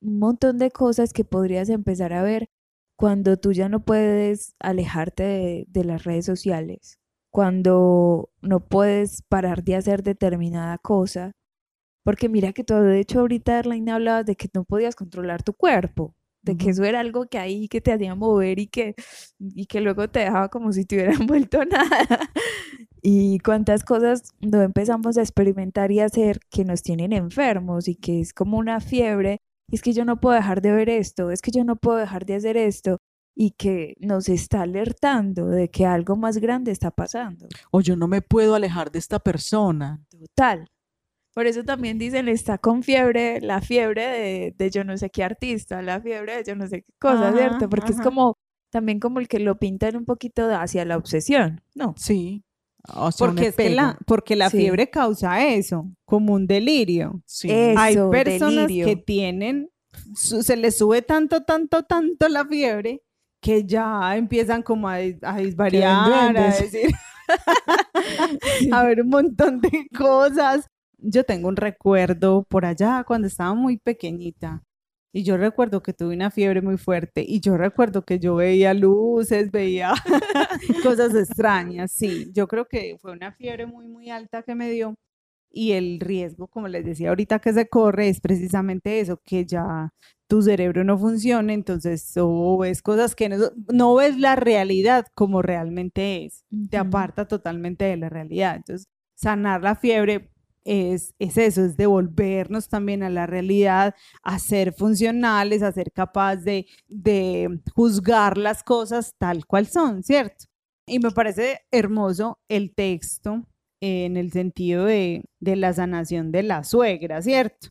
un 0.00 0.18
montón 0.18 0.58
de 0.58 0.70
cosas 0.70 1.12
que 1.12 1.24
podrías 1.24 1.68
empezar 1.70 2.12
a 2.12 2.22
ver 2.22 2.48
cuando 2.96 3.36
tú 3.38 3.52
ya 3.52 3.68
no 3.68 3.84
puedes 3.84 4.54
alejarte 4.60 5.22
de, 5.24 5.64
de 5.68 5.84
las 5.84 6.04
redes 6.04 6.24
sociales, 6.26 6.98
cuando 7.36 8.30
no 8.40 8.60
puedes 8.60 9.20
parar 9.28 9.62
de 9.62 9.76
hacer 9.76 10.02
determinada 10.02 10.78
cosa. 10.78 11.32
Porque 12.02 12.30
mira 12.30 12.54
que 12.54 12.64
tú, 12.64 12.72
de 12.76 12.98
hecho, 12.98 13.20
ahorita, 13.20 13.58
Arlene, 13.58 13.92
hablabas 13.92 14.24
de 14.24 14.36
que 14.36 14.48
no 14.54 14.64
podías 14.64 14.96
controlar 14.96 15.42
tu 15.42 15.52
cuerpo, 15.52 16.14
de 16.42 16.56
que 16.56 16.70
eso 16.70 16.82
era 16.84 17.00
algo 17.00 17.26
que 17.26 17.36
ahí 17.36 17.68
que 17.68 17.82
te 17.82 17.92
hacía 17.92 18.14
mover 18.14 18.58
y 18.58 18.68
que, 18.68 18.94
y 19.38 19.66
que 19.66 19.82
luego 19.82 20.08
te 20.08 20.20
dejaba 20.20 20.48
como 20.48 20.72
si 20.72 20.86
te 20.86 20.96
hubieran 20.96 21.26
vuelto 21.26 21.62
nada. 21.66 22.30
Y 23.02 23.38
cuántas 23.40 23.84
cosas 23.84 24.32
no 24.40 24.62
empezamos 24.62 25.18
a 25.18 25.20
experimentar 25.20 25.92
y 25.92 26.00
hacer 26.00 26.40
que 26.50 26.64
nos 26.64 26.82
tienen 26.82 27.12
enfermos 27.12 27.86
y 27.86 27.96
que 27.96 28.20
es 28.20 28.32
como 28.32 28.56
una 28.56 28.80
fiebre. 28.80 29.42
Es 29.70 29.82
que 29.82 29.92
yo 29.92 30.06
no 30.06 30.20
puedo 30.20 30.36
dejar 30.36 30.62
de 30.62 30.72
ver 30.72 30.88
esto, 30.88 31.30
es 31.30 31.42
que 31.42 31.50
yo 31.50 31.64
no 31.64 31.76
puedo 31.76 31.98
dejar 31.98 32.24
de 32.24 32.36
hacer 32.36 32.56
esto 32.56 32.96
y 33.38 33.50
que 33.50 33.94
nos 34.00 34.30
está 34.30 34.62
alertando 34.62 35.46
de 35.48 35.68
que 35.70 35.84
algo 35.84 36.16
más 36.16 36.38
grande 36.38 36.72
está 36.72 36.90
pasando. 36.90 37.46
O 37.70 37.82
yo 37.82 37.94
no 37.94 38.08
me 38.08 38.22
puedo 38.22 38.54
alejar 38.54 38.90
de 38.90 38.98
esta 38.98 39.18
persona. 39.18 40.00
Total. 40.08 40.66
Por 41.34 41.46
eso 41.46 41.62
también 41.62 41.98
dicen, 41.98 42.28
está 42.28 42.56
con 42.56 42.82
fiebre, 42.82 43.42
la 43.42 43.60
fiebre 43.60 44.06
de, 44.06 44.54
de 44.56 44.70
yo 44.70 44.84
no 44.84 44.96
sé 44.96 45.10
qué 45.10 45.22
artista, 45.22 45.82
la 45.82 46.00
fiebre 46.00 46.36
de 46.36 46.44
yo 46.44 46.56
no 46.56 46.66
sé 46.66 46.80
qué 46.80 46.92
cosa, 46.98 47.28
Ajá, 47.28 47.36
¿cierto? 47.36 47.68
Porque 47.68 47.90
es 47.92 47.96
ajá. 48.00 48.04
como, 48.04 48.38
también 48.70 49.00
como 49.00 49.20
el 49.20 49.28
que 49.28 49.38
lo 49.38 49.58
pintan 49.58 49.96
un 49.96 50.06
poquito 50.06 50.48
de- 50.48 50.54
hacia 50.54 50.86
la 50.86 50.96
obsesión, 50.96 51.60
¿no? 51.74 51.94
Sí. 51.98 52.42
O 52.94 53.12
sea, 53.12 53.26
Porque 53.26 53.48
es 53.48 53.54
que 53.56 53.68
la, 53.68 53.98
porque 54.06 54.34
la 54.34 54.48
Sí. 54.48 54.56
fiebre 54.58 54.88
causa 54.88 55.44
eso, 55.46 55.90
como 56.06 56.32
un 56.32 56.46
delirio. 56.46 57.20
Sí. 57.26 57.50
Es- 57.50 57.76
Hay 57.76 57.94
Eso, 57.96 58.08
personas 58.10 58.66
delirio. 58.68 58.86
que 58.86 58.96
tienen 58.96 59.68
su- 60.14 60.42
se 60.42 60.56
les 60.56 60.78
sube 60.78 61.02
tanto, 61.02 61.42
tanto, 61.42 61.82
tanto 61.82 62.28
la 62.30 62.46
fiebre 62.46 63.02
que 63.46 63.64
ya 63.64 64.16
empiezan 64.16 64.60
como 64.60 64.88
a, 64.88 64.96
a 64.96 65.36
disvariar, 65.38 66.36
a 66.36 66.46
decir, 66.46 66.90
a 68.72 68.82
ver 68.82 69.02
un 69.02 69.08
montón 69.08 69.60
de 69.60 69.86
cosas. 69.96 70.66
Yo 70.98 71.22
tengo 71.22 71.46
un 71.46 71.54
recuerdo 71.54 72.42
por 72.48 72.64
allá 72.64 73.04
cuando 73.06 73.28
estaba 73.28 73.54
muy 73.54 73.76
pequeñita 73.76 74.64
y 75.12 75.22
yo 75.22 75.36
recuerdo 75.36 75.80
que 75.80 75.92
tuve 75.92 76.16
una 76.16 76.32
fiebre 76.32 76.60
muy 76.60 76.76
fuerte 76.76 77.24
y 77.24 77.38
yo 77.38 77.56
recuerdo 77.56 78.02
que 78.02 78.18
yo 78.18 78.34
veía 78.34 78.74
luces, 78.74 79.52
veía 79.52 79.94
cosas 80.82 81.14
extrañas, 81.14 81.92
sí, 81.92 82.32
yo 82.34 82.48
creo 82.48 82.66
que 82.66 82.96
fue 83.00 83.12
una 83.12 83.30
fiebre 83.30 83.66
muy, 83.66 83.86
muy 83.86 84.10
alta 84.10 84.42
que 84.42 84.56
me 84.56 84.70
dio 84.70 84.96
y 85.56 85.72
el 85.72 86.00
riesgo, 86.00 86.48
como 86.48 86.68
les 86.68 86.84
decía 86.84 87.08
ahorita 87.08 87.38
que 87.38 87.54
se 87.54 87.66
corre, 87.66 88.10
es 88.10 88.20
precisamente 88.20 89.00
eso, 89.00 89.22
que 89.24 89.46
ya 89.46 89.88
tu 90.28 90.42
cerebro 90.42 90.84
no 90.84 90.98
funcione, 90.98 91.54
entonces 91.54 92.12
o 92.18 92.58
ves 92.58 92.82
cosas 92.82 93.14
que 93.14 93.30
no, 93.30 93.36
no 93.72 93.94
ves 93.94 94.18
la 94.18 94.36
realidad 94.36 95.06
como 95.14 95.40
realmente 95.40 96.26
es, 96.26 96.44
te 96.70 96.76
aparta 96.76 97.26
totalmente 97.26 97.86
de 97.86 97.96
la 97.96 98.10
realidad. 98.10 98.56
Entonces, 98.56 98.86
sanar 99.14 99.62
la 99.62 99.76
fiebre 99.76 100.30
es, 100.64 101.14
es 101.18 101.38
eso, 101.38 101.64
es 101.64 101.78
devolvernos 101.78 102.68
también 102.68 103.02
a 103.02 103.08
la 103.08 103.26
realidad, 103.26 103.94
a 104.22 104.38
ser 104.38 104.74
funcionales, 104.74 105.62
a 105.62 105.72
ser 105.72 105.90
capaz 105.90 106.36
de, 106.36 106.66
de 106.86 107.60
juzgar 107.74 108.36
las 108.36 108.62
cosas 108.62 109.14
tal 109.16 109.46
cual 109.46 109.68
son, 109.68 110.02
¿cierto? 110.02 110.44
Y 110.86 110.98
me 110.98 111.12
parece 111.12 111.60
hermoso 111.70 112.40
el 112.46 112.74
texto 112.74 113.46
en 113.80 114.16
el 114.16 114.32
sentido 114.32 114.84
de, 114.84 115.24
de 115.40 115.56
la 115.56 115.72
sanación 115.72 116.32
de 116.32 116.42
la 116.42 116.64
suegra, 116.64 117.22
¿cierto? 117.22 117.68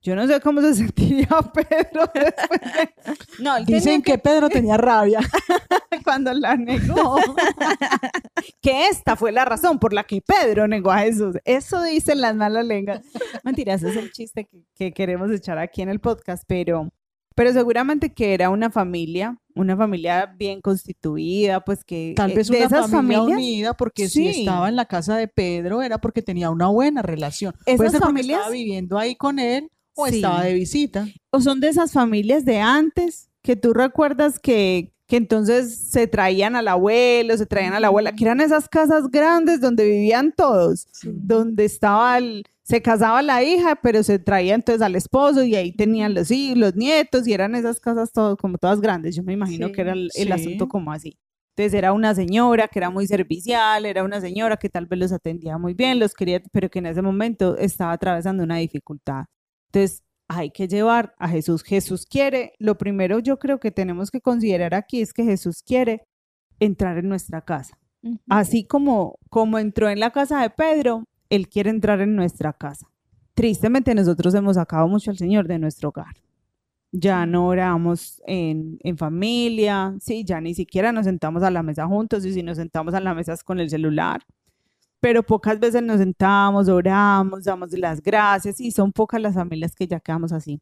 Yo 0.00 0.14
no 0.14 0.26
sé 0.26 0.40
cómo 0.40 0.60
se 0.60 0.74
sentiría 0.74 1.28
Pedro 1.52 2.10
después 2.14 2.60
de... 2.60 2.88
No, 3.42 3.62
Dicen 3.64 4.02
que 4.02 4.18
Pedro 4.18 4.48
tenía 4.48 4.76
rabia. 4.76 5.20
cuando 6.04 6.32
la 6.32 6.56
negó. 6.56 7.16
que 8.60 8.88
esta 8.88 9.16
fue 9.16 9.32
la 9.32 9.44
razón 9.44 9.78
por 9.78 9.92
la 9.92 10.04
que 10.04 10.22
Pedro 10.22 10.68
negó 10.68 10.90
a 10.90 11.00
Jesús. 11.00 11.36
Eso 11.44 11.82
dicen 11.82 12.20
las 12.20 12.34
malas 12.34 12.64
lenguas. 12.64 13.00
Mentira, 13.44 13.74
ese 13.74 13.90
es 13.90 13.96
el 13.96 14.12
chiste 14.12 14.46
que, 14.46 14.62
que 14.74 14.92
queremos 14.92 15.30
echar 15.30 15.58
aquí 15.58 15.82
en 15.82 15.88
el 15.88 16.00
podcast, 16.00 16.44
pero, 16.46 16.90
pero 17.38 17.52
seguramente 17.52 18.12
que 18.12 18.34
era 18.34 18.50
una 18.50 18.68
familia, 18.68 19.38
una 19.54 19.76
familia 19.76 20.34
bien 20.36 20.60
constituida, 20.60 21.60
pues 21.64 21.84
que 21.84 22.12
Tal 22.16 22.32
eh, 22.32 22.34
vez 22.34 22.48
de 22.48 22.56
una 22.56 22.66
esas 22.66 22.90
familia 22.90 23.18
familias, 23.20 23.38
unida, 23.38 23.74
porque 23.74 24.08
si 24.08 24.26
estaba 24.28 24.68
en 24.68 24.76
la 24.76 24.86
casa 24.86 25.16
de 25.16 25.28
Pedro 25.28 25.80
era 25.82 25.98
porque 25.98 26.20
tenía 26.20 26.50
una 26.50 26.66
buena 26.66 27.00
relación. 27.02 27.54
Esas 27.64 27.98
familias- 27.98 28.38
estaba 28.40 28.52
viviendo 28.52 28.98
ahí 28.98 29.14
con 29.14 29.38
él 29.38 29.70
o 29.94 30.06
Sí. 30.08 30.16
estaba 30.16 30.42
de 30.44 30.54
visita. 30.54 31.06
o 31.30 31.40
son 31.40 31.60
de 31.60 31.68
esas 31.68 31.92
familias 31.92 32.44
de 32.44 32.58
antes 32.60 33.30
que 33.42 33.56
tú 33.56 33.72
recuerdas 33.72 34.38
que, 34.38 34.92
que 35.06 35.16
entonces 35.16 35.74
se 35.90 36.06
traían 36.06 36.54
al 36.56 36.68
abuelo, 36.68 37.36
se 37.36 37.46
traían 37.46 37.72
a 37.74 37.80
la 37.80 37.86
abuela, 37.86 38.12
que 38.12 38.24
eran 38.24 38.40
esas 38.40 38.68
casas 38.68 39.04
grandes 39.10 39.60
donde 39.60 39.84
vivían 39.84 40.32
todos. 40.36 40.86
donde 41.04 41.64
estaba 41.64 42.18
el, 42.18 42.44
se 42.68 42.82
casaba 42.82 43.22
la 43.22 43.42
hija, 43.42 43.76
pero 43.82 44.02
se 44.02 44.18
traía 44.18 44.54
entonces 44.54 44.82
al 44.82 44.94
esposo 44.94 45.42
y 45.42 45.54
ahí 45.56 45.72
tenían 45.74 46.12
los 46.14 46.30
hijos, 46.30 46.58
los 46.58 46.76
nietos 46.76 47.26
y 47.26 47.32
eran 47.32 47.54
esas 47.54 47.80
casas 47.80 48.12
todos, 48.12 48.36
como 48.36 48.58
todas 48.58 48.80
grandes. 48.82 49.16
Yo 49.16 49.22
me 49.22 49.32
imagino 49.32 49.68
Sí, 49.68 49.72
que 49.72 49.80
era 49.80 49.92
el, 49.92 50.10
el 50.14 50.28
sí. 50.28 50.32
asunto 50.32 50.68
como 50.68 50.92
así. 50.92 51.16
Entonces 51.56 51.74
era 51.78 51.92
una 51.92 52.14
señora 52.14 52.68
que 52.68 52.78
era 52.78 52.90
muy 52.90 53.06
servicial, 53.06 53.86
era 53.86 54.04
una 54.04 54.20
señora 54.20 54.58
que 54.58 54.68
tal 54.68 54.86
vez 54.86 54.98
los 55.00 55.12
atendía 55.12 55.56
muy 55.58 55.74
bien, 55.74 55.98
los 55.98 56.12
quería, 56.14 56.42
pero 56.52 56.68
que 56.70 56.78
en 56.80 56.86
ese 56.86 57.02
momento 57.02 57.56
estaba 57.56 57.92
atravesando 57.92 58.42
una 58.44 58.58
dificultad. 58.58 59.24
Entonces 59.72 60.02
hay 60.28 60.50
que 60.50 60.68
llevar 60.68 61.14
a 61.18 61.28
Jesús. 61.28 61.62
Jesús 61.64 62.04
quiere, 62.06 62.52
lo 62.58 62.76
primero 62.76 63.18
yo 63.18 63.38
creo 63.38 63.58
que 63.60 63.70
tenemos 63.70 64.10
que 64.10 64.20
considerar 64.20 64.74
aquí 64.74 65.00
es 65.00 65.12
que 65.14 65.24
Jesús 65.24 65.62
quiere 65.66 66.02
entrar 66.60 66.98
en 66.98 67.08
nuestra 67.08 67.40
casa. 67.42 67.78
Así 68.28 68.64
como, 68.66 69.16
como 69.30 69.58
entró 69.58 69.88
en 69.88 70.00
la 70.00 70.10
casa 70.10 70.42
de 70.42 70.50
Pedro, 70.50 71.04
Él 71.30 71.48
quiere 71.48 71.70
entrar 71.70 72.00
en 72.00 72.16
nuestra 72.16 72.52
casa. 72.52 72.88
Tristemente 73.34 73.94
nosotros 73.94 74.34
hemos 74.34 74.56
sacado 74.56 74.88
mucho 74.88 75.10
al 75.10 75.18
Señor 75.18 75.46
de 75.46 75.58
nuestro 75.58 75.90
hogar. 75.90 76.16
Ya 76.90 77.26
no 77.26 77.46
oramos 77.46 78.22
en, 78.26 78.78
en 78.82 78.96
familia, 78.96 79.94
sí, 80.00 80.24
ya 80.24 80.40
ni 80.40 80.54
siquiera 80.54 80.90
nos 80.90 81.04
sentamos 81.04 81.42
a 81.42 81.50
la 81.50 81.62
mesa 81.62 81.86
juntos 81.86 82.24
y 82.24 82.32
si 82.32 82.42
nos 82.42 82.56
sentamos 82.56 82.94
a 82.94 83.00
la 83.00 83.14
mesa 83.14 83.34
es 83.34 83.44
con 83.44 83.60
el 83.60 83.68
celular. 83.70 84.22
Pero 85.00 85.22
pocas 85.22 85.60
veces 85.60 85.82
nos 85.82 85.98
sentamos, 85.98 86.68
oramos, 86.68 87.44
damos 87.44 87.72
las 87.72 88.02
gracias 88.02 88.60
y 88.60 88.72
son 88.72 88.90
pocas 88.92 89.20
las 89.20 89.34
familias 89.34 89.74
que 89.76 89.86
ya 89.86 90.00
quedamos 90.00 90.32
así. 90.32 90.60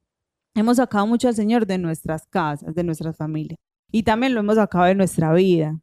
Hemos 0.54 0.78
sacado 0.78 1.06
mucho 1.06 1.28
al 1.28 1.34
Señor 1.34 1.66
de 1.66 1.78
nuestras 1.78 2.26
casas, 2.26 2.74
de 2.74 2.84
nuestras 2.84 3.16
familias 3.16 3.58
y 3.90 4.02
también 4.02 4.34
lo 4.34 4.40
hemos 4.40 4.56
sacado 4.56 4.84
de 4.84 4.94
nuestra 4.94 5.32
vida. 5.32 5.78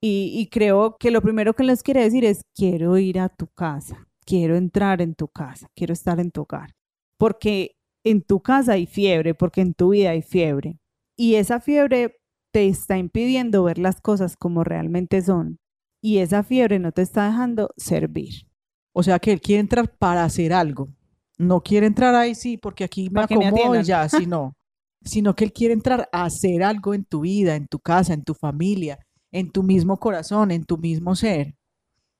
Y, 0.00 0.32
y 0.34 0.46
creo 0.48 0.96
que 0.98 1.10
lo 1.10 1.20
primero 1.20 1.54
que 1.54 1.64
les 1.64 1.82
quiere 1.82 2.02
decir 2.02 2.24
es, 2.24 2.42
quiero 2.54 2.96
ir 2.96 3.18
a 3.18 3.28
tu 3.28 3.46
casa, 3.48 4.08
quiero 4.24 4.56
entrar 4.56 5.02
en 5.02 5.14
tu 5.14 5.28
casa, 5.28 5.68
quiero 5.74 5.92
estar 5.92 6.20
en 6.20 6.30
tu 6.30 6.42
hogar. 6.42 6.74
Porque 7.18 7.76
en 8.04 8.22
tu 8.22 8.40
casa 8.40 8.72
hay 8.72 8.86
fiebre, 8.86 9.34
porque 9.34 9.60
en 9.60 9.74
tu 9.74 9.90
vida 9.90 10.10
hay 10.10 10.22
fiebre. 10.22 10.78
Y 11.16 11.34
esa 11.34 11.60
fiebre 11.60 12.16
te 12.52 12.66
está 12.66 12.96
impidiendo 12.98 13.64
ver 13.64 13.78
las 13.78 14.00
cosas 14.00 14.36
como 14.36 14.64
realmente 14.64 15.20
son. 15.22 15.58
Y 16.02 16.18
esa 16.18 16.42
fiebre 16.42 16.78
no 16.78 16.92
te 16.92 17.02
está 17.02 17.26
dejando 17.26 17.70
servir. 17.76 18.46
O 18.92 19.02
sea 19.02 19.18
que 19.18 19.32
él 19.32 19.40
quiere 19.40 19.60
entrar 19.60 19.96
para 19.98 20.24
hacer 20.24 20.52
algo. 20.52 20.88
No 21.38 21.62
quiere 21.62 21.86
entrar 21.86 22.14
ahí, 22.14 22.34
sí, 22.34 22.56
porque 22.56 22.84
aquí 22.84 23.04
me 23.04 23.14
Para 23.14 23.26
que 23.26 23.36
me 23.36 23.46
acomodo 23.46 23.80
y 23.80 23.84
ya, 23.84 24.08
sino, 24.08 24.56
sino 25.02 25.34
que 25.34 25.44
él 25.44 25.52
quiere 25.52 25.74
entrar 25.74 26.08
a 26.12 26.24
hacer 26.24 26.62
algo 26.62 26.94
en 26.94 27.04
tu 27.04 27.20
vida, 27.20 27.54
en 27.54 27.66
tu 27.66 27.78
casa, 27.78 28.14
en 28.14 28.24
tu 28.24 28.34
familia, 28.34 28.98
en 29.32 29.50
tu 29.50 29.62
mismo 29.62 29.98
corazón, 29.98 30.50
en 30.50 30.64
tu 30.64 30.78
mismo 30.78 31.14
ser. 31.14 31.56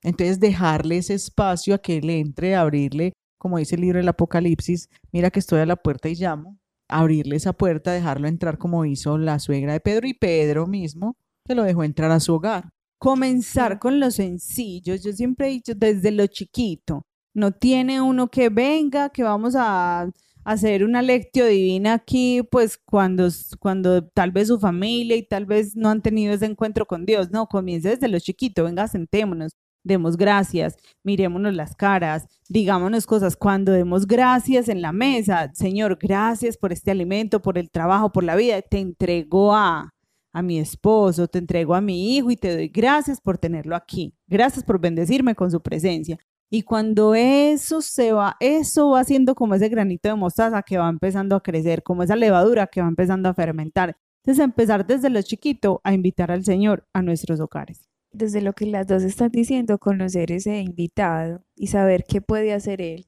Entonces, 0.03 0.41
dejarle 0.41 0.99
ese 0.99 1.15
espacio 1.15 1.75
a 1.75 1.79
que 1.79 1.99
él 1.99 2.11
entre, 2.11 2.55
abrirle, 2.57 3.13
como 3.39 3.59
dice 3.59 3.75
el 3.77 3.83
libro 3.83 3.99
del 3.99 4.09
Apocalipsis, 4.09 4.89
mira 5.13 5.31
que 5.31 5.41
estoy 5.41 5.61
a 5.61 5.67
la 5.67 5.77
puerta 5.77 6.09
y 6.09 6.15
llamo, 6.15 6.59
abrirle 6.89 7.37
esa 7.37 7.53
puerta, 7.53 7.93
dejarlo 7.93 8.29
entrar 8.29 8.59
como 8.59 8.85
hizo 8.85 9.19
la 9.19 9.39
suegra 9.39 9.73
de 9.73 9.81
Pedro 9.81 10.07
y 10.07 10.15
Pedro 10.15 10.67
mismo, 10.67 11.17
que 11.47 11.55
lo 11.55 11.63
dejó 11.65 11.85
entrar 11.85 12.11
a 12.11 12.21
su 12.21 12.35
hogar. 12.35 12.71
comenzar 12.99 13.79
con 13.79 13.99
lo 13.99 14.11
sencillo. 14.11 14.95
Yo 14.95 15.13
siempre 15.13 15.49
he 15.49 15.51
dicho 15.53 15.75
desde 15.75 16.11
lo 16.11 16.27
chiquito. 16.27 17.03
No 17.35 17.53
tiene 17.53 18.01
uno 18.03 18.29
que 18.29 18.51
venga, 18.51 19.09
que 19.09 19.23
vamos 19.23 19.55
a 19.57 20.11
hacer 20.45 20.85
una 20.85 21.03
lectio 21.03 21.47
divina 21.47 21.95
aquí, 21.95 22.43
pues 22.51 22.79
cuando, 22.79 23.29
cuando 23.59 24.07
tal 24.09 24.31
vez 24.33 24.49
su 24.49 24.59
familia 24.61 25.17
y 25.17 25.23
tal 25.23 25.47
vez 25.47 25.77
no 25.77 25.91
han 25.91 26.03
tenido 26.03 26.35
ese 26.35 26.47
encuentro 26.47 26.87
con 26.87 27.07
Dios. 27.07 27.31
No, 27.31 27.47
comience 27.47 27.91
desde 27.91 28.09
lo 28.09 28.19
chiquito. 28.19 28.65
Venga, 28.65 28.89
sentémonos, 28.89 29.53
demos 29.85 30.17
gracias, 30.17 30.77
mirémonos 31.05 31.55
las 31.55 31.75
caras, 31.77 32.27
digámonos 32.49 33.07
cosas. 33.07 33.37
Cuando 33.37 33.73
demos 33.73 34.07
gracias 34.07 34.69
en 34.69 34.83
la 34.83 34.93
mesa, 34.93 35.51
Señor, 35.55 35.99
gracias 36.01 36.57
por 36.57 36.73
este 36.73 36.91
alimento, 36.91 37.43
por 37.43 37.59
el 37.59 37.71
trabajo, 37.71 38.13
por 38.13 38.25
la 38.25 38.37
vida, 38.37 38.61
te 38.63 38.79
entrego 38.79 39.55
a 39.55 39.91
a 40.33 40.43
mi 40.43 40.59
esposo, 40.59 41.29
te 41.29 41.39
entrego 41.39 41.75
a 41.75 41.81
mi 41.81 42.17
hijo 42.17 42.31
y 42.31 42.37
te 42.37 42.55
doy 42.55 42.69
gracias 42.69 43.21
por 43.21 43.39
tenerlo 43.39 43.77
aquí. 43.77 44.15
Gracias 44.29 44.65
por 44.65 44.81
bendecirme 44.81 45.35
con 45.35 45.51
su 45.51 45.61
presencia. 45.61 46.19
Y 46.53 46.63
cuando 46.63 47.15
eso 47.15 47.81
se 47.81 48.13
va, 48.13 48.37
eso 48.41 48.91
va 48.91 49.05
siendo 49.05 49.37
como 49.37 49.55
ese 49.55 49.69
granito 49.69 50.09
de 50.09 50.17
mostaza 50.17 50.63
que 50.63 50.79
va 50.79 50.89
empezando 50.89 51.37
a 51.37 51.43
crecer, 51.43 51.85
como 51.85 52.03
esa 52.03 52.17
levadura 52.17 52.67
que 52.67 52.83
va 52.83 52.89
empezando 52.89 53.29
a 53.29 53.35
fermentar. 53.35 53.97
Entonces, 54.25 54.45
empezar 54.45 54.85
desde 54.85 55.11
lo 55.11 55.23
chiquito 55.23 55.81
a 55.85 55.95
invitar 55.95 56.33
al 56.33 56.45
Señor 56.45 56.87
a 56.93 57.03
nuestros 57.03 57.39
hogares. 57.39 57.89
Desde 58.13 58.43
lo 58.43 58.53
que 58.53 58.67
las 58.67 58.89
dos 58.89 59.05
están 59.05 59.31
diciendo, 59.31 59.79
conocer 59.79 60.33
ese 60.33 60.61
invitado 60.61 61.45
y 61.55 61.69
saber 61.69 62.05
qué 62.07 62.21
puede 62.21 62.53
hacer 62.53 62.83
él. 62.83 63.07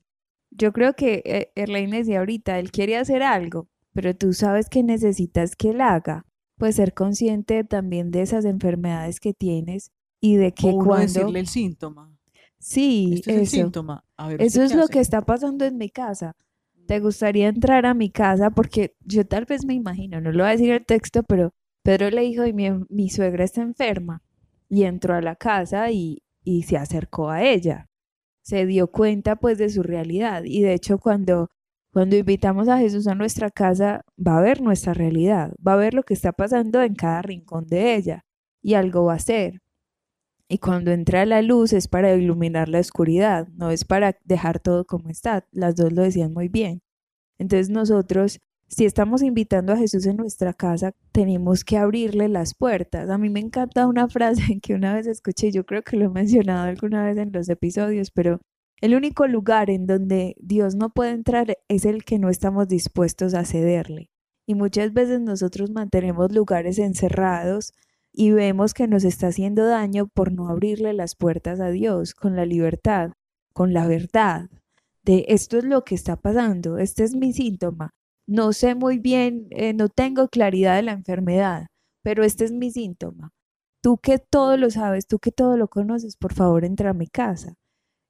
Yo 0.51 0.73
creo 0.73 0.95
que 0.95 1.23
eh, 1.25 1.51
Erlaine 1.57 1.99
decía 1.99 2.21
ahorita, 2.21 2.61
él 2.61 2.71
quiere 2.71 2.97
hacer 2.97 3.25
algo, 3.25 3.69
pero 3.93 4.15
tú 4.15 4.33
sabes 4.33 4.69
que 4.69 4.85
necesitas 4.85 5.57
que 5.57 5.71
él 5.71 5.81
haga. 5.81 6.27
Pues 6.59 6.77
ser 6.77 6.95
consciente 6.95 7.65
también 7.65 8.13
de 8.13 8.23
esas 8.23 8.45
enfermedades 8.45 9.19
que 9.19 9.35
tienes 9.35 9.91
y 10.21 10.37
de 10.37 10.53
que 10.53 10.69
o 10.69 10.79
cuando... 10.79 11.07
decirle 11.07 11.41
el 11.41 11.49
síntoma. 11.49 12.12
Sí, 12.63 13.15
Este 13.15 13.33
es 13.33 13.37
el 13.37 13.43
eso. 13.43 13.57
síntoma. 13.57 14.05
A 14.17 14.29
ver, 14.29 14.41
Eso 14.41 14.61
¿usted 14.61 14.63
es 14.63 14.75
lo 14.75 14.85
hace? 14.85 14.89
que 14.89 15.01
está 15.01 15.23
pasando 15.23 15.65
en 15.65 15.79
mi 15.79 15.91
casa. 15.91 16.35
¿Te 16.87 17.01
gustaría 17.01 17.49
entrar 17.49 17.87
a 17.87 17.95
mi 17.95 18.11
casa? 18.11 18.51
Porque 18.51 18.95
yo 19.05 19.27
tal 19.27 19.47
vez 19.47 19.65
me 19.65 19.75
imagino, 19.75 20.21
no 20.21 20.33
lo 20.33 20.45
voy 20.45 20.49
a 20.49 20.53
decir 20.53 20.71
el 20.73 20.85
texto, 20.87 21.23
pero 21.25 21.53
Pedro 21.83 22.11
le 22.11 22.23
dijo, 22.23 22.47
y 22.47 22.53
mi, 22.53 22.71
mi 22.89 23.09
suegra 23.11 23.45
está 23.45 23.63
enferma. 23.63 24.23
Y 24.69 24.85
entró 24.85 25.15
a 25.15 25.21
la 25.23 25.37
casa 25.37 25.91
y, 25.91 26.23
y 26.45 26.63
se 26.65 26.77
acercó 26.79 27.31
a 27.31 27.43
ella. 27.43 27.89
Se 28.43 28.67
dio 28.67 28.89
cuenta 28.91 29.37
pues 29.37 29.59
de 29.59 29.71
su 29.71 29.83
realidad. 29.83 30.45
Y 30.45 30.63
de 30.63 30.75
hecho 30.75 30.99
cuando, 30.99 31.51
cuando 31.93 32.17
invitamos 32.17 32.69
a 32.69 32.79
Jesús 32.79 33.07
a 33.09 33.15
nuestra 33.15 33.51
casa, 33.51 34.03
va 34.19 34.39
a 34.39 34.43
ver 34.43 34.61
nuestra 34.63 34.95
realidad, 34.95 35.53
va 35.67 35.75
a 35.75 35.77
ver 35.77 35.95
lo 35.95 36.03
que 36.05 36.15
está 36.15 36.33
pasando 36.33 36.83
en 36.83 36.95
cada 36.95 37.23
rincón 37.23 37.67
de 37.67 37.95
ella. 37.97 38.25
Y 38.63 38.75
algo 38.75 39.05
va 39.07 39.15
a 39.15 39.17
hacer. 39.17 39.61
Y 40.53 40.59
cuando 40.59 40.91
entra 40.91 41.25
la 41.25 41.41
luz 41.41 41.73
es 41.73 41.89
para 41.89 42.15
iluminar 42.15 42.69
la 42.69 42.79
oscuridad, 42.79 43.49
no 43.55 43.71
es 43.71 43.87
para 43.87 44.19
dejar 44.27 44.61
todo 44.61 44.85
como 44.85 45.09
está. 45.09 45.47
Las 45.51 45.77
dos 45.77 45.95
lo 45.95 46.03
decían 46.03 46.35
muy 46.35 46.49
bien. 46.49 46.83
Entonces 47.39 47.71
nosotros 47.71 48.39
si 48.69 48.85
estamos 48.85 49.23
invitando 49.23 49.73
a 49.73 49.79
Jesús 49.79 50.05
en 50.05 50.19
nuestra 50.19 50.53
casa, 50.53 50.93
tenemos 51.11 51.65
que 51.65 51.79
abrirle 51.79 52.29
las 52.29 52.53
puertas. 52.53 53.09
A 53.09 53.17
mí 53.17 53.31
me 53.31 53.41
encanta 53.41 53.87
una 53.87 54.09
frase 54.09 54.43
que 54.63 54.75
una 54.75 54.93
vez 54.95 55.07
escuché, 55.07 55.53
yo 55.53 55.65
creo 55.65 55.83
que 55.83 55.97
lo 55.97 56.05
he 56.05 56.09
mencionado 56.11 56.69
alguna 56.69 57.03
vez 57.03 57.17
en 57.17 57.33
los 57.33 57.49
episodios, 57.49 58.11
pero 58.11 58.39
el 58.83 58.95
único 58.95 59.27
lugar 59.27 59.71
en 59.71 59.87
donde 59.87 60.37
Dios 60.39 60.75
no 60.75 60.91
puede 60.91 61.13
entrar 61.13 61.57
es 61.69 61.87
el 61.87 62.05
que 62.05 62.19
no 62.19 62.29
estamos 62.29 62.69
dispuestos 62.69 63.33
a 63.33 63.47
cederle. 63.47 64.11
Y 64.47 64.55
muchas 64.55 64.93
veces 64.93 65.23
nosotros 65.23 65.71
mantenemos 65.71 66.31
lugares 66.31 66.79
encerrados 66.79 67.73
y 68.13 68.31
vemos 68.33 68.75
que 68.75 68.87
nos 68.87 69.05
está 69.05 69.29
haciendo 69.29 69.67
daño 69.67 70.07
por 70.07 70.33
no 70.33 70.49
abrirle 70.49 70.93
las 70.93 71.15
puertas 71.15 71.61
a 71.61 71.71
Dios 71.71 72.15
con 72.15 72.37
la 72.37 72.45
libertad, 72.45 73.13
con 73.53 73.73
la 73.73 73.87
verdad 73.87 74.49
de 75.05 75.25
esto 75.29 75.59
es 75.59 75.65
lo 75.65 75.85
que 75.85 75.95
está 75.95 76.17
pasando, 76.17 76.79
este 76.79 77.05
es 77.05 77.15
mi 77.17 77.33
síntoma, 77.33 77.91
no 78.27 78.53
sé 78.53 78.75
muy 78.75 78.99
bien, 78.99 79.49
eh, 79.51 79.75
no 79.75 79.89
tengo 79.89 80.29
claridad 80.29 80.77
de 80.77 80.83
la 80.83 80.93
enfermedad, 80.93 81.67
pero 82.03 82.25
este 82.25 82.45
es 82.45 82.53
mi 82.53 82.71
síntoma. 82.71 83.31
Tú 83.83 83.99
que 83.99 84.19
todo 84.19 84.57
lo 84.57 84.71
sabes, 84.71 85.07
tú 85.07 85.19
que 85.19 85.33
todo 85.33 85.57
lo 85.57 85.67
conoces, 85.69 86.17
por 86.17 86.33
favor 86.33 86.65
entra 86.65 86.91
a 86.91 86.95
mi 86.95 87.09
casa. 87.09 87.55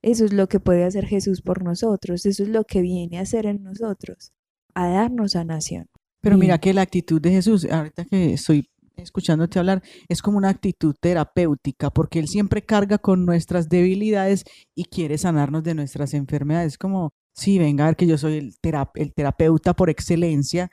Eso 0.03 0.25
es 0.25 0.33
lo 0.33 0.49
que 0.49 0.61
puede 0.61 0.85
hacer 0.85 1.07
Jesús 1.07 1.41
por 1.41 1.63
nosotros, 1.63 2.27
eso 2.27 2.43
es 2.43 2.49
lo 2.49 2.65
que 2.65 2.83
viene 2.83 3.19
a 3.19 3.23
hacer 3.23 3.47
en 3.47 3.63
nosotros, 3.63 4.33
a 4.75 4.89
darnos 4.89 5.33
sanación. 5.33 5.87
Pero 6.21 6.37
mira 6.37 6.59
que 6.59 6.75
la 6.75 6.83
actitud 6.83 7.21
de 7.21 7.31
Jesús, 7.31 7.65
ahorita 7.65 8.05
que 8.05 8.35
estoy 8.35 8.69
escuchándote 8.97 9.59
hablar, 9.59 9.83
es 10.09 10.23
como 10.23 10.39
una 10.39 10.49
actitud 10.49 10.95
terapéutica, 11.01 11.91
porque 11.91 12.19
Él 12.19 12.29
siempre 12.29 12.63
carga 12.63 12.99
con 12.99 13.25
nuestras 13.25 13.69
debilidades 13.69 14.45
y 14.75 14.85
quiere 14.85 15.19
sanarnos 15.19 15.63
de 15.63 15.75
nuestras 15.75 16.15
enfermedades. 16.15 16.79
Como 16.79 17.13
sí, 17.35 17.59
venga, 17.59 17.85
a 17.85 17.89
ver 17.89 17.97
que 17.97 18.07
yo 18.07 18.19
soy 18.19 18.35
el, 18.35 18.55
el 18.95 19.15
terapeuta 19.15 19.75
por 19.75 19.91
excelencia 19.91 20.71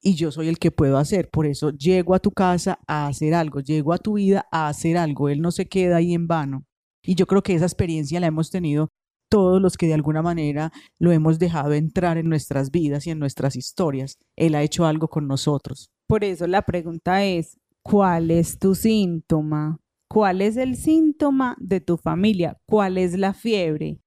y 0.00 0.14
yo 0.14 0.30
soy 0.30 0.48
el 0.48 0.58
que 0.58 0.70
puedo 0.70 0.98
hacer. 0.98 1.30
Por 1.30 1.46
eso 1.46 1.70
llego 1.70 2.14
a 2.14 2.20
tu 2.20 2.30
casa 2.30 2.78
a 2.86 3.06
hacer 3.06 3.34
algo, 3.34 3.60
llego 3.60 3.92
a 3.92 3.98
tu 3.98 4.14
vida 4.14 4.46
a 4.52 4.68
hacer 4.68 4.96
algo. 4.98 5.28
Él 5.28 5.40
no 5.40 5.50
se 5.50 5.66
queda 5.66 5.96
ahí 5.96 6.12
en 6.12 6.26
vano. 6.26 6.66
Y 7.02 7.14
yo 7.14 7.26
creo 7.26 7.42
que 7.42 7.54
esa 7.54 7.64
experiencia 7.66 8.20
la 8.20 8.26
hemos 8.26 8.50
tenido 8.50 8.90
todos 9.30 9.60
los 9.60 9.76
que 9.76 9.86
de 9.86 9.94
alguna 9.94 10.22
manera 10.22 10.70
lo 10.98 11.10
hemos 11.10 11.38
dejado 11.38 11.72
entrar 11.72 12.18
en 12.18 12.28
nuestras 12.28 12.70
vidas 12.70 13.06
y 13.06 13.10
en 13.10 13.18
nuestras 13.18 13.56
historias. 13.56 14.18
Él 14.36 14.54
ha 14.54 14.62
hecho 14.62 14.86
algo 14.86 15.08
con 15.08 15.26
nosotros. 15.26 15.90
Por 16.14 16.22
eso 16.22 16.46
la 16.46 16.62
pregunta 16.62 17.24
es, 17.24 17.58
¿cuál 17.82 18.30
es 18.30 18.60
tu 18.60 18.76
síntoma? 18.76 19.80
¿Cuál 20.08 20.42
es 20.42 20.56
el 20.56 20.76
síntoma 20.76 21.56
de 21.58 21.80
tu 21.80 21.96
familia? 21.96 22.56
¿Cuál 22.68 22.98
es 22.98 23.18
la 23.18 23.34
fiebre? 23.34 23.98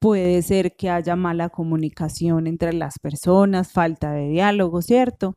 Puede 0.00 0.40
ser 0.40 0.76
que 0.76 0.88
haya 0.88 1.14
mala 1.14 1.50
comunicación 1.50 2.46
entre 2.46 2.72
las 2.72 2.94
personas, 2.98 3.70
falta 3.70 4.12
de 4.12 4.30
diálogo, 4.30 4.80
¿cierto? 4.80 5.34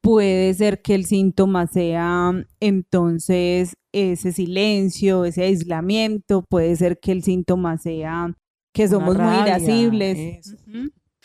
Puede 0.00 0.54
ser 0.54 0.80
que 0.80 0.94
el 0.94 1.04
síntoma 1.04 1.66
sea 1.66 2.32
entonces 2.60 3.74
ese 3.92 4.32
silencio, 4.32 5.26
ese 5.26 5.42
aislamiento, 5.42 6.46
puede 6.48 6.76
ser 6.76 6.98
que 6.98 7.12
el 7.12 7.22
síntoma 7.22 7.76
sea 7.76 8.34
que 8.72 8.88
somos 8.88 9.18
muy 9.18 9.34
irascibles 9.42 10.56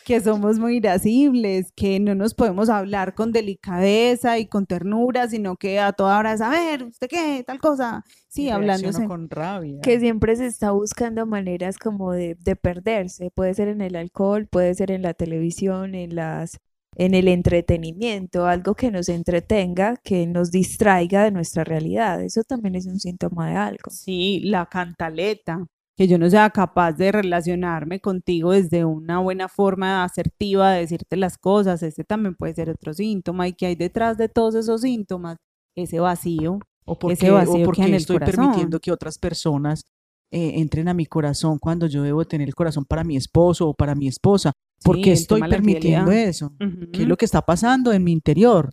que 0.04 0.20
somos 0.20 0.58
muy 0.58 0.76
irascibles, 0.76 1.72
que 1.74 1.98
no 1.98 2.14
nos 2.14 2.34
podemos 2.34 2.68
hablar 2.68 3.14
con 3.14 3.32
delicadeza 3.32 4.38
y 4.38 4.46
con 4.46 4.66
ternura, 4.66 5.28
sino 5.28 5.56
que 5.56 5.80
a 5.80 5.92
toda 5.92 6.18
hora 6.18 6.34
es, 6.34 6.40
a 6.40 6.50
ver, 6.50 6.84
¿usted 6.84 7.08
qué? 7.08 7.42
Tal 7.46 7.58
cosa. 7.58 8.04
Sí, 8.28 8.50
hablando 8.50 8.90
con 9.06 9.28
rabia. 9.30 9.80
Que 9.82 9.98
siempre 9.98 10.36
se 10.36 10.46
está 10.46 10.72
buscando 10.72 11.26
maneras 11.26 11.78
como 11.78 12.12
de, 12.12 12.36
de 12.38 12.56
perderse. 12.56 13.30
Puede 13.30 13.54
ser 13.54 13.68
en 13.68 13.80
el 13.80 13.96
alcohol, 13.96 14.46
puede 14.46 14.74
ser 14.74 14.90
en 14.90 15.02
la 15.02 15.14
televisión, 15.14 15.94
en 15.94 16.14
las 16.14 16.58
en 16.96 17.14
el 17.14 17.28
entretenimiento, 17.28 18.46
algo 18.46 18.74
que 18.74 18.90
nos 18.90 19.08
entretenga, 19.08 19.96
que 20.02 20.26
nos 20.26 20.50
distraiga 20.50 21.24
de 21.24 21.30
nuestra 21.30 21.64
realidad. 21.64 22.22
Eso 22.22 22.42
también 22.44 22.76
es 22.76 22.86
un 22.86 23.00
síntoma 23.00 23.50
de 23.50 23.56
algo. 23.56 23.90
Sí, 23.90 24.40
la 24.44 24.66
cantaleta, 24.66 25.66
que 25.96 26.08
yo 26.08 26.18
no 26.18 26.28
sea 26.28 26.50
capaz 26.50 26.92
de 26.92 27.12
relacionarme 27.12 28.00
contigo 28.00 28.52
desde 28.52 28.84
una 28.84 29.20
buena 29.20 29.48
forma 29.48 30.02
asertiva 30.02 30.72
de 30.72 30.80
decirte 30.80 31.16
las 31.16 31.38
cosas, 31.38 31.82
ese 31.82 32.04
también 32.04 32.34
puede 32.34 32.54
ser 32.54 32.70
otro 32.70 32.92
síntoma 32.94 33.46
y 33.46 33.52
que 33.52 33.66
hay 33.66 33.76
detrás 33.76 34.18
de 34.18 34.28
todos 34.28 34.56
esos 34.56 34.80
síntomas, 34.80 35.36
ese 35.76 36.00
vacío, 36.00 36.58
o 36.84 36.98
porque, 36.98 37.14
ese 37.14 37.30
vacío 37.30 37.64
porque 37.64 37.94
estoy 37.94 38.18
permitiendo 38.18 38.80
que 38.80 38.90
otras 38.92 39.18
personas 39.18 39.84
eh, 40.30 40.60
entren 40.60 40.88
a 40.88 40.94
mi 40.94 41.06
corazón 41.06 41.58
cuando 41.58 41.86
yo 41.86 42.02
debo 42.02 42.24
tener 42.24 42.48
el 42.48 42.54
corazón 42.54 42.84
para 42.84 43.04
mi 43.04 43.16
esposo 43.16 43.68
o 43.68 43.74
para 43.74 43.94
mi 43.94 44.08
esposa, 44.08 44.52
porque 44.82 45.12
estoy 45.12 45.40
permitiendo 45.42 46.10
eso, 46.10 46.52
¿qué 46.92 47.02
es 47.02 47.08
lo 47.08 47.16
que 47.16 47.24
está 47.24 47.42
pasando 47.42 47.92
en 47.92 48.02
mi 48.02 48.12
interior? 48.12 48.70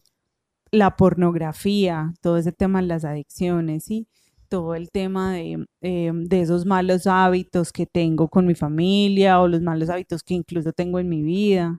La 0.72 0.96
pornografía, 0.96 2.14
todo 2.22 2.38
ese 2.38 2.52
tema 2.52 2.82
de 2.82 2.88
las 2.88 3.06
adicciones, 3.06 3.86
¿sí? 3.86 4.08
Todo 4.52 4.76
el 4.76 4.92
tema 4.92 5.34
de, 5.34 5.66
em, 5.82 6.26
de, 6.26 6.42
esos 6.42 6.66
malos 6.66 7.08
hábitos 7.08 7.72
que 7.72 7.86
tengo 7.86 8.28
con 8.28 8.46
mi 8.46 8.54
familia 8.54 9.40
o 9.40 9.48
los 9.48 9.62
malos 9.62 9.90
hábitos 9.90 10.24
que 10.24 10.34
incluso 10.34 10.74
tengo 10.74 11.00
en 11.00 11.08
mi 11.08 11.24
vida. 11.24 11.78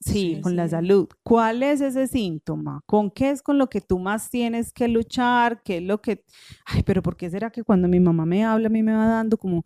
Sí, 0.00 0.38
con 0.42 0.54
la 0.54 0.68
salud. 0.68 1.08
¿Cuál 1.22 1.62
es 1.62 1.80
ese 1.80 2.06
síntoma? 2.06 2.82
¿Con 2.84 3.10
qué 3.10 3.30
es 3.30 3.40
con 3.40 3.56
lo 3.56 3.70
que 3.70 3.80
tú 3.80 3.98
más 3.98 4.28
tienes 4.28 4.70
que 4.70 4.86
luchar? 4.86 5.62
¿Qué 5.62 5.78
es 5.78 5.82
lo 5.82 6.02
que... 6.02 6.22
Ay, 6.66 6.82
pero 6.82 7.02
¿por 7.02 7.16
qué 7.16 7.30
será 7.30 7.50
que 7.50 7.64
cuando 7.64 7.88
mi 7.88 8.00
mamá 8.00 8.26
me 8.26 8.44
habla 8.44 8.66
a 8.66 8.70
mí 8.70 8.82
me 8.82 8.92
va 8.92 9.06
dando 9.06 9.38
como... 9.38 9.64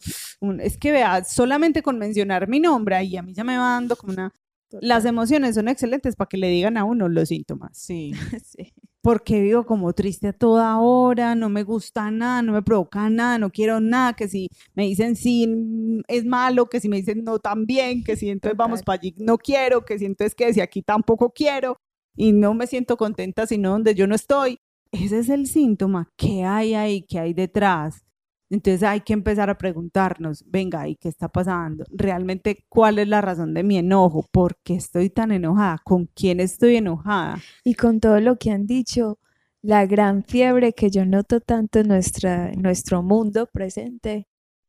Es 0.60 0.78
que 0.78 0.92
vea, 0.92 1.24
solamente 1.24 1.82
con 1.82 1.98
mencionar 1.98 2.46
mi 2.48 2.60
nombre 2.60 3.02
y 3.02 3.16
a 3.16 3.22
mí 3.22 3.34
ya 3.34 3.42
me 3.42 3.58
va 3.58 3.70
dando 3.70 3.96
como 3.96 4.12
una... 4.12 4.32
Las 4.80 5.04
emociones 5.06 5.56
son 5.56 5.66
excelentes 5.66 6.14
para 6.14 6.28
que 6.28 6.36
le 6.36 6.48
digan 6.50 6.76
a 6.76 6.84
uno 6.84 7.08
los 7.08 7.30
síntomas. 7.30 7.76
Sí. 7.76 8.12
sí 8.44 8.72
porque 9.02 9.40
vivo 9.40 9.64
como 9.64 9.92
triste 9.92 10.28
a 10.28 10.32
toda 10.32 10.78
hora, 10.78 11.34
no 11.34 11.48
me 11.48 11.62
gusta 11.62 12.10
nada, 12.10 12.42
no 12.42 12.52
me 12.52 12.62
provoca 12.62 13.08
nada, 13.10 13.38
no 13.38 13.50
quiero 13.50 13.80
nada, 13.80 14.14
que 14.14 14.28
si 14.28 14.48
me 14.74 14.84
dicen 14.84 15.16
sí 15.16 15.46
mm, 15.46 16.02
es 16.08 16.24
malo, 16.24 16.66
que 16.66 16.80
si 16.80 16.88
me 16.88 16.96
dicen 16.96 17.24
no 17.24 17.38
también, 17.38 18.02
que 18.04 18.16
si 18.16 18.30
entonces 18.30 18.56
vamos 18.56 18.82
para 18.82 19.00
allí 19.00 19.14
no 19.18 19.38
quiero, 19.38 19.84
que 19.84 19.98
si 19.98 20.04
entonces 20.04 20.34
que 20.34 20.52
si 20.52 20.60
aquí 20.60 20.82
tampoco 20.82 21.30
quiero 21.30 21.76
y 22.16 22.32
no 22.32 22.54
me 22.54 22.66
siento 22.66 22.96
contenta 22.96 23.46
sino 23.46 23.70
donde 23.70 23.94
yo 23.94 24.06
no 24.06 24.14
estoy. 24.14 24.58
Ese 24.90 25.18
es 25.18 25.28
el 25.28 25.46
síntoma. 25.46 26.08
¿Qué 26.16 26.44
hay 26.44 26.74
ahí? 26.74 27.02
¿Qué 27.02 27.18
hay 27.18 27.34
detrás? 27.34 28.07
Entonces 28.50 28.82
hay 28.82 29.00
que 29.02 29.12
empezar 29.12 29.50
a 29.50 29.58
preguntarnos, 29.58 30.44
venga, 30.46 30.88
¿y 30.88 30.96
qué 30.96 31.08
está 31.08 31.28
pasando? 31.28 31.84
¿Realmente 31.90 32.64
cuál 32.68 32.98
es 32.98 33.06
la 33.06 33.20
razón 33.20 33.52
de 33.52 33.62
mi 33.62 33.76
enojo? 33.76 34.26
¿Por 34.30 34.56
qué 34.62 34.74
estoy 34.74 35.10
tan 35.10 35.32
enojada? 35.32 35.78
¿Con 35.84 36.06
quién 36.06 36.40
estoy 36.40 36.76
enojada? 36.76 37.38
Y 37.64 37.74
con 37.74 38.00
todo 38.00 38.20
lo 38.20 38.36
que 38.36 38.50
han 38.50 38.66
dicho, 38.66 39.18
la 39.62 39.84
gran 39.86 40.24
fiebre 40.24 40.72
que 40.72 40.90
yo 40.90 41.04
noto 41.04 41.40
tanto 41.40 41.80
en 41.80 41.88
nuestra, 41.88 42.52
nuestro 42.52 43.02
mundo 43.02 43.46
presente, 43.52 44.26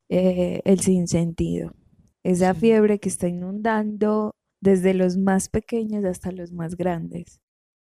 eh, 0.09 0.61
el 0.65 0.81
sinsentido. 0.81 1.71
Esa 2.23 2.53
fiebre 2.53 2.99
que 2.99 3.09
está 3.09 3.29
inundando 3.29 4.35
desde 4.61 4.93
los 4.93 5.17
más 5.17 5.47
pequeños 5.47 6.03
hasta 6.03 6.31
los 6.31 6.51
más 6.51 6.75
grandes. 6.75 7.39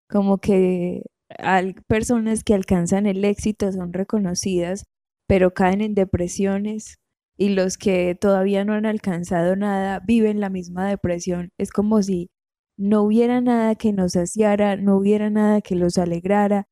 Como 0.09 0.39
que 0.39 1.03
hay 1.39 1.75
personas 1.89 2.45
que 2.45 2.55
alcanzan 2.55 3.07
el 3.07 3.25
éxito 3.25 3.73
son 3.73 3.93
reconocidas 3.93 4.85
pero 5.29 5.55
caen 5.55 5.83
en 5.83 5.95
depresiones 5.95 6.99
y 7.37 7.51
los 7.51 7.79
que 7.79 8.17
todavía 8.17 8.65
no 8.65 8.73
han 8.73 8.87
alcanzado 8.87 9.55
nada 9.55 10.01
viven 10.01 10.41
la 10.41 10.51
misma 10.51 10.89
depresión. 10.89 11.51
Es 11.59 11.71
como 11.71 12.03
si 12.03 12.31
no 12.77 13.03
hubiera 13.03 13.41
nada 13.41 13.75
que 13.77 13.93
nos 13.93 14.13
saciara, 14.13 14.77
no 14.77 14.97
hubiera 14.97 15.31
nada 15.31 15.61
que 15.61 15.77
los 15.77 15.99
alegrara, 15.99 16.67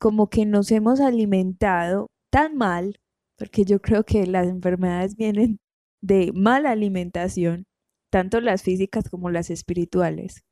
como 0.00 0.30
que 0.30 0.46
nos 0.46 0.70
hemos 0.72 1.00
alimentado 1.00 2.08
tan 2.32 2.56
mal, 2.56 3.00
porque 3.38 3.64
yo 3.64 3.80
creo 3.80 4.04
que 4.04 4.26
las 4.26 4.48
enfermedades 4.48 5.16
vienen 5.16 5.58
de 6.02 6.32
mala 6.34 6.70
alimentación, 6.70 7.66
tanto 8.10 8.40
las 8.40 8.62
físicas 8.62 9.08
como 9.10 9.30
las 9.30 9.50
espirituales. 9.50 10.42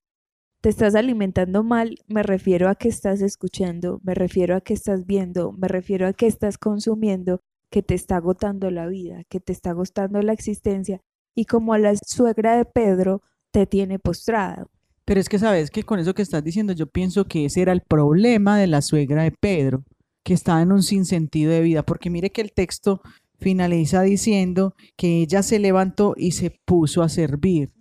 Te 0.61 0.71
estás 0.71 0.97
alimentando 0.97 1.63
mal, 1.63 1.99
me 2.09 2.25
refiero 2.25 2.69
a 2.69 2.75
que 2.75 2.89
estás 2.89 3.23
escuchando, 3.23 4.01
me 4.03 4.15
refiero 4.15 4.57
a 4.57 4.61
que 4.61 4.75
estás 4.75 5.07
viendo, 5.07 5.53
me 5.53 5.69
refiero 5.69 6.09
a 6.09 6.13
que 6.13 6.27
estás 6.27 6.59
consumiendo, 6.59 7.43
que 7.71 7.85
te 7.85 7.95
está 7.95 8.17
agotando 8.17 8.69
la 8.73 8.89
vida, 8.89 9.23
que 9.29 9.39
te 9.39 9.53
está 9.53 9.71
agotando 9.71 10.21
la 10.21 10.33
existencia 10.33 11.01
y 11.37 11.45
como 11.45 11.75
a 11.75 11.79
la 11.79 11.95
suegra 12.05 12.57
de 12.57 12.65
Pedro 12.65 13.23
te 13.53 13.67
tiene 13.67 14.01
postrado. 14.01 14.69
Pero 15.05 15.21
es 15.21 15.29
que 15.29 15.39
sabes 15.39 15.71
que 15.71 15.85
con 15.85 16.01
eso 16.01 16.13
que 16.13 16.23
estás 16.23 16.43
diciendo 16.43 16.73
yo 16.73 16.89
pienso 16.89 17.27
que 17.27 17.45
ese 17.45 17.63
era 17.63 17.73
el 17.73 17.83
problema 17.83 18.59
de 18.59 18.67
la 18.67 18.83
suegra 18.83 19.23
de 19.23 19.31
Pedro, 19.31 19.85
que 20.25 20.35
estaba 20.35 20.61
en 20.61 20.73
un 20.73 20.83
sinsentido 20.83 21.53
de 21.53 21.61
vida, 21.61 21.85
porque 21.85 22.11
mire 22.11 22.31
que 22.31 22.41
el 22.41 22.53
texto 22.53 23.01
finaliza 23.39 24.03
diciendo 24.03 24.75
que 24.97 25.23
ella 25.23 25.43
se 25.43 25.59
levantó 25.59 26.15
y 26.17 26.33
se 26.33 26.51
puso 26.65 27.03
a 27.03 27.09
servir. 27.09 27.73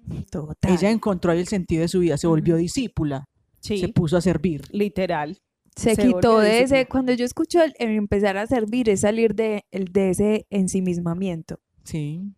Ella 0.68 0.92
encontró 0.92 1.32
ahí 1.32 1.40
el 1.40 1.48
sentido 1.48 1.82
de 1.82 1.88
su 1.88 2.00
vida, 2.00 2.18
se 2.18 2.28
volvió 2.28 2.56
discípula, 2.56 3.26
se 3.60 3.88
puso 3.90 4.18
a 4.18 4.22
servir. 4.22 4.62
Literal. 4.72 5.38
Se, 5.76 5.96
quitó 5.96 6.40
de 6.40 6.62
ese, 6.62 6.88
cuando 6.88 7.14
yo 7.14 7.24
escucho 7.24 7.60
el, 7.62 7.74
empezar 7.78 8.36
a 8.38 8.48
servir 8.48 8.90
es 8.90 9.02
salir 9.02 9.36
de, 9.36 9.64
el, 9.70 9.86
de 9.92 10.10
ese 10.10 10.48
ensimismamiento. 10.50 11.60
Sí. 11.84 12.34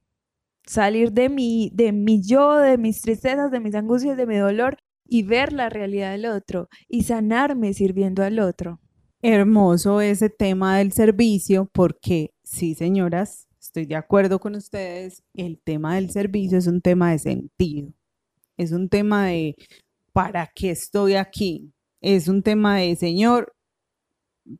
Salir 0.65 1.13
de 1.13 1.29
mi, 1.29 1.71
de 1.73 1.93
mi 1.93 2.21
yo, 2.21 2.57
de 2.57 2.77
mis 2.77 3.01
tristezas, 3.01 3.49
de 3.49 3.61
mis 3.61 3.75
angustias, 3.75 4.17
de 4.17 4.25
mi 4.25 4.35
dolor 4.35 4.77
y 5.05 5.23
ver 5.23 5.53
la 5.53 5.69
realidad 5.69 6.11
del 6.11 6.25
otro 6.25 6.67
y 6.89 7.03
sanarme 7.03 7.73
sirviendo 7.73 8.23
al 8.23 8.39
otro. 8.39 8.81
Hermoso 9.21 10.01
ese 10.01 10.29
tema 10.29 10.77
del 10.77 10.91
servicio 10.91 11.69
porque 11.73 12.31
sí, 12.49 12.73
señoras, 12.73 13.47
estoy 13.59 13.85
de 13.85 13.95
acuerdo 13.95 14.39
con 14.39 14.55
ustedes, 14.55 15.23
el 15.35 15.59
tema 15.59 15.95
del 15.95 16.09
servicio 16.09 16.57
es 16.57 16.67
un 16.67 16.81
tema 16.81 17.11
de 17.11 17.19
sentido, 17.19 17.93
es 18.57 18.71
un 18.71 18.89
tema 18.89 19.27
de 19.27 19.55
¿para 20.13 20.47
qué 20.47 20.71
estoy 20.71 21.13
aquí? 21.13 21.71
Es 22.01 22.27
un 22.27 22.41
tema 22.41 22.77
de, 22.77 22.95
Señor, 22.95 23.53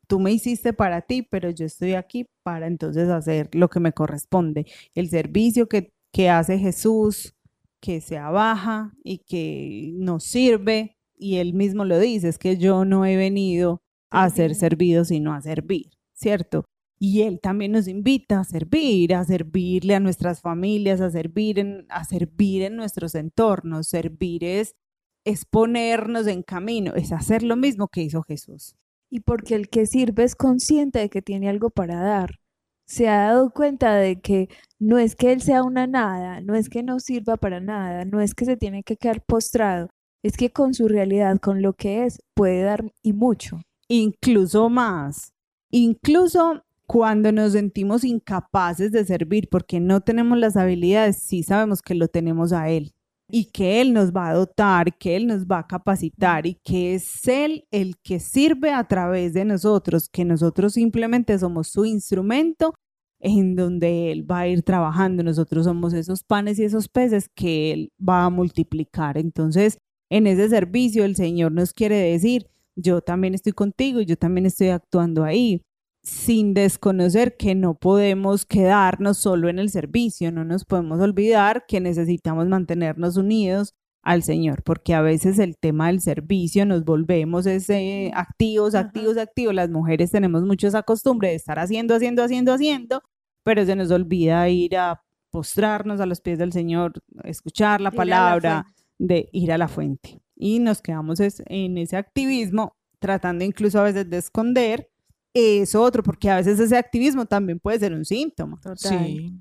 tú 0.08 0.19
me 0.19 0.32
hiciste 0.32 0.71
para 0.71 1.02
ti, 1.02 1.23
pero 1.23 1.49
yo 1.49 1.65
estoy 1.65 1.93
aquí 1.95 2.28
para 2.43 2.67
entonces 2.67 3.10
hacer 3.10 3.49
lo 3.56 3.69
que 3.69 3.80
me 3.80 3.93
corresponde. 3.93 4.67
El 4.93 5.10
servicio 5.10 5.67
que, 5.67 5.91
que 6.12 6.30
hace 6.30 6.60
Jesús, 6.60 7.36
que 7.80 8.02
se 8.02 8.17
abaja 8.17 8.93
y 9.04 9.19
que 9.19 9.91
nos 9.95 10.25
sirve, 10.25 10.97
y 11.17 11.38
él 11.38 11.54
mismo 11.54 11.86
lo 11.86 11.99
dice, 11.99 12.30
es 12.30 12.38
que 12.38 12.58
yo 12.58 12.86
no 12.86 13.06
he 13.06 13.17
venido 13.17 13.82
a 14.12 14.30
ser 14.30 14.54
servido, 14.56 15.06
sino 15.06 15.34
a 15.34 15.41
servir, 15.41 15.88
¿cierto? 16.13 16.65
Y 17.02 17.22
Él 17.22 17.40
también 17.40 17.72
nos 17.72 17.88
invita 17.88 18.42
a 18.42 18.44
servir, 18.44 19.16
a 19.16 19.24
servirle 19.24 19.96
a 19.96 20.02
nuestras 20.02 20.42
familias, 20.42 21.00
a 21.00 21.10
servir 21.10 21.58
en, 21.58 21.86
a 21.90 22.04
servir 22.04 22.64
en 22.64 22.76
nuestros 22.76 23.16
entornos. 23.16 23.88
Servir 23.88 24.44
es, 24.44 24.76
es 25.24 25.46
ponernos 25.46 26.28
en 26.28 26.44
camino, 26.44 26.94
es 26.96 27.14
hacer 27.14 27.42
lo 27.42 27.56
mismo 27.56 27.88
que 27.88 28.02
hizo 28.02 28.22
Jesús. 28.24 28.76
Y 29.10 29.22
porque 29.22 29.56
el 29.56 29.70
que 29.70 29.86
sirve 29.86 30.24
es 30.24 30.36
consciente 30.36 31.00
de 31.00 31.10
que 31.10 31.22
tiene 31.22 31.50
algo 31.50 31.70
para 31.70 32.02
dar. 32.02 32.40
Se 32.86 33.08
ha 33.08 33.28
dado 33.28 33.52
cuenta 33.52 33.96
de 33.96 34.20
que 34.20 34.50
no 34.78 34.98
es 34.98 35.16
que 35.16 35.32
él 35.32 35.42
sea 35.42 35.64
una 35.64 35.88
nada, 35.88 36.42
no 36.42 36.56
es 36.56 36.70
que 36.70 36.84
no 36.84 37.00
sirva 37.00 37.38
para 37.38 37.62
nada, 37.62 38.04
no 38.04 38.20
es 38.20 38.34
que 38.34 38.46
se 38.46 38.58
tiene 38.58 38.84
que 38.84 38.98
quedar 38.98 39.24
postrado, 39.24 39.90
es 40.24 40.36
que 40.36 40.52
con 40.52 40.74
su 40.74 40.88
realidad, 40.88 41.40
con 41.40 41.62
lo 41.62 41.74
que 41.74 42.06
es, 42.06 42.20
puede 42.34 42.64
dar 42.64 42.92
y 43.04 43.14
mucho. 43.14 43.62
Incluso 43.88 44.70
más. 44.70 45.34
Incluso 45.72 46.64
cuando 46.89 47.32
nos 47.32 47.52
sentimos 47.52 48.04
incapaces 48.04 48.91
de 48.91 49.06
servir 49.06 49.47
porque 49.47 49.80
no 49.80 50.02
tenemos 50.02 50.39
las 50.39 50.58
habilidades, 50.58 51.17
sí 51.17 51.43
sabemos 51.43 51.84
que 51.84 51.93
lo 51.93 52.08
tenemos 52.08 52.52
a 52.52 52.71
Él 52.71 52.95
y 53.30 53.52
que 53.52 53.80
Él 53.80 53.93
nos 53.93 54.12
va 54.12 54.30
a 54.30 54.34
dotar, 54.34 54.97
que 54.97 55.15
Él 55.15 55.28
nos 55.28 55.45
va 55.45 55.60
a 55.60 55.67
capacitar 55.67 56.47
y 56.47 56.56
que 56.56 56.95
es 56.95 57.28
Él 57.28 57.67
el 57.69 57.97
que 57.99 58.19
sirve 58.19 58.71
a 58.71 58.84
través 58.86 59.36
de 59.36 59.45
nosotros, 59.45 60.10
que 60.10 60.25
nosotros 60.25 60.73
simplemente 60.73 61.38
somos 61.38 61.67
su 61.67 61.86
instrumento 61.86 62.73
en 63.19 63.56
donde 63.56 64.12
Él 64.12 64.30
va 64.30 64.39
a 64.39 64.47
ir 64.47 64.63
trabajando. 64.63 65.21
Nosotros 65.21 65.65
somos 65.65 65.93
esos 65.93 66.23
panes 66.23 66.58
y 66.58 66.63
esos 66.63 66.88
peces 66.88 67.30
que 67.36 67.71
Él 67.71 67.91
va 68.02 68.25
a 68.25 68.32
multiplicar. 68.32 69.19
Entonces, 69.19 69.78
en 70.10 70.25
ese 70.25 70.49
servicio 70.49 71.06
el 71.06 71.15
Señor 71.15 71.52
nos 71.52 71.71
quiere 71.71 71.97
decir, 71.97 72.47
yo 72.75 73.02
también 73.02 73.36
estoy 73.36 73.52
contigo 73.52 74.02
yo 74.02 74.15
también 74.15 74.45
estoy 74.45 74.69
actuando 74.69 75.23
ahí 75.23 75.62
sin 76.10 76.54
desconocer 76.54 77.38
que 77.38 77.56
no 77.56 77.76
podemos 77.76 78.45
quedarnos 78.45 79.17
solo 79.17 79.48
en 79.50 79.60
el 79.60 79.69
servicio, 79.69 80.32
no 80.32 80.43
nos 80.43 80.65
podemos 80.65 81.00
olvidar 81.00 81.65
que 81.67 81.80
necesitamos 81.80 82.48
mantenernos 82.48 83.15
unidos 83.15 83.76
al 84.02 84.24
Señor, 84.24 84.63
porque 84.63 84.93
a 84.93 85.02
veces 85.02 85.39
el 85.39 85.58
tema 85.58 85.88
del 85.88 86.02
servicio 86.02 86.65
nos 86.65 86.84
volvemos 86.84 87.45
ese 87.45 88.12
activos, 88.15 88.74
activos, 88.74 89.17
activos. 89.17 89.54
Las 89.54 89.69
mujeres 89.69 90.12
tenemos 90.12 90.43
mucho 90.43 90.67
esa 90.67 90.84
costumbre 90.84 91.30
de 91.30 91.36
estar 91.36 91.60
haciendo, 91.60 91.95
haciendo, 91.95 92.24
haciendo, 92.24 92.54
haciendo, 92.54 93.02
pero 93.43 93.65
se 93.65 93.76
nos 93.76 93.91
olvida 93.91 94.50
ir 94.50 94.78
a 94.78 95.04
postrarnos 95.32 96.00
a 96.00 96.06
los 96.06 96.22
pies 96.22 96.39
del 96.39 96.52
Señor, 96.52 96.93
escuchar 97.24 97.82
la 97.82 97.91
palabra, 97.91 98.65
de 98.98 99.30
ir 99.32 99.52
a 99.52 99.58
la 99.58 99.67
fuente. 99.67 100.22
Y 100.36 100.60
nos 100.60 100.82
quedamos 100.82 101.19
en 101.19 101.78
ese 101.78 101.98
activismo, 101.98 102.78
tratando 103.00 103.43
incluso 103.45 103.80
a 103.80 103.84
veces 103.84 104.10
de 104.10 104.17
esconder 104.17 104.88
es 105.34 105.76
otro, 105.76 106.04
porque 106.04 106.30
a 106.30 106.38
veces 106.38 106.60
ese 106.60 106.78
activismo 106.78 107.26
también 107.26 107.60
puede 107.60 107.80
ser 107.80 107.94
un 107.94 108.06
síntoma. 108.06 108.60
Sí, 108.76 109.34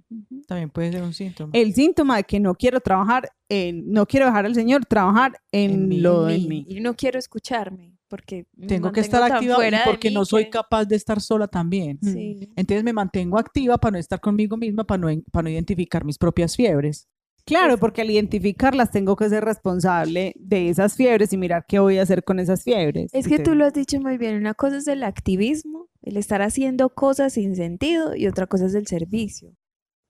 también 0.46 0.70
puede 0.70 0.92
ser 0.92 1.02
un 1.02 1.12
síntoma. 1.12 1.50
El 1.54 1.74
síntoma 1.74 2.16
de 2.16 2.24
que 2.24 2.40
no 2.40 2.54
quiero 2.54 2.80
trabajar, 2.80 3.30
en, 3.48 3.90
no 3.90 4.06
quiero 4.06 4.26
dejar 4.26 4.46
al 4.46 4.54
Señor 4.54 4.84
trabajar 4.84 5.40
en, 5.52 6.02
lo 6.02 6.24
de 6.24 6.38
mí. 6.38 6.66
Y 6.68 6.80
no 6.80 6.94
quiero 6.94 7.18
escucharme, 7.18 7.96
porque 8.08 8.46
tengo 8.66 8.92
que 8.92 9.00
estar 9.00 9.22
activa 9.22 9.56
porque 9.84 10.10
no 10.10 10.24
soy 10.24 10.50
capaz 10.50 10.84
de 10.84 10.96
estar 10.96 11.20
sola 11.20 11.48
también. 11.48 11.98
Entonces 12.56 12.84
me 12.84 12.92
mantengo 12.92 13.38
activa 13.38 13.78
para 13.78 13.92
no 13.92 13.98
estar 13.98 14.20
conmigo 14.20 14.56
misma, 14.56 14.84
para 14.84 14.98
no, 14.98 15.22
para 15.32 15.44
no 15.44 15.50
identificar 15.50 16.04
mis 16.04 16.18
propias 16.18 16.56
fiebres. 16.56 17.08
Claro, 17.48 17.78
porque 17.78 18.02
al 18.02 18.10
identificarlas 18.10 18.90
tengo 18.90 19.16
que 19.16 19.26
ser 19.30 19.42
responsable 19.42 20.34
de 20.38 20.68
esas 20.68 20.94
fiebres 20.94 21.32
y 21.32 21.38
mirar 21.38 21.64
qué 21.66 21.78
voy 21.78 21.96
a 21.96 22.02
hacer 22.02 22.22
con 22.22 22.38
esas 22.38 22.62
fiebres. 22.62 23.10
Es 23.14 23.26
que 23.26 23.38
tú 23.38 23.54
lo 23.54 23.64
has 23.64 23.72
dicho 23.72 23.98
muy 24.00 24.18
bien, 24.18 24.36
una 24.36 24.52
cosa 24.52 24.76
es 24.76 24.86
el 24.86 25.02
activismo, 25.02 25.77
el 26.02 26.16
estar 26.16 26.42
haciendo 26.42 26.90
cosas 26.90 27.34
sin 27.34 27.56
sentido 27.56 28.14
y 28.14 28.26
otra 28.26 28.46
cosa 28.46 28.66
es 28.66 28.74
el 28.74 28.86
servicio. 28.86 29.54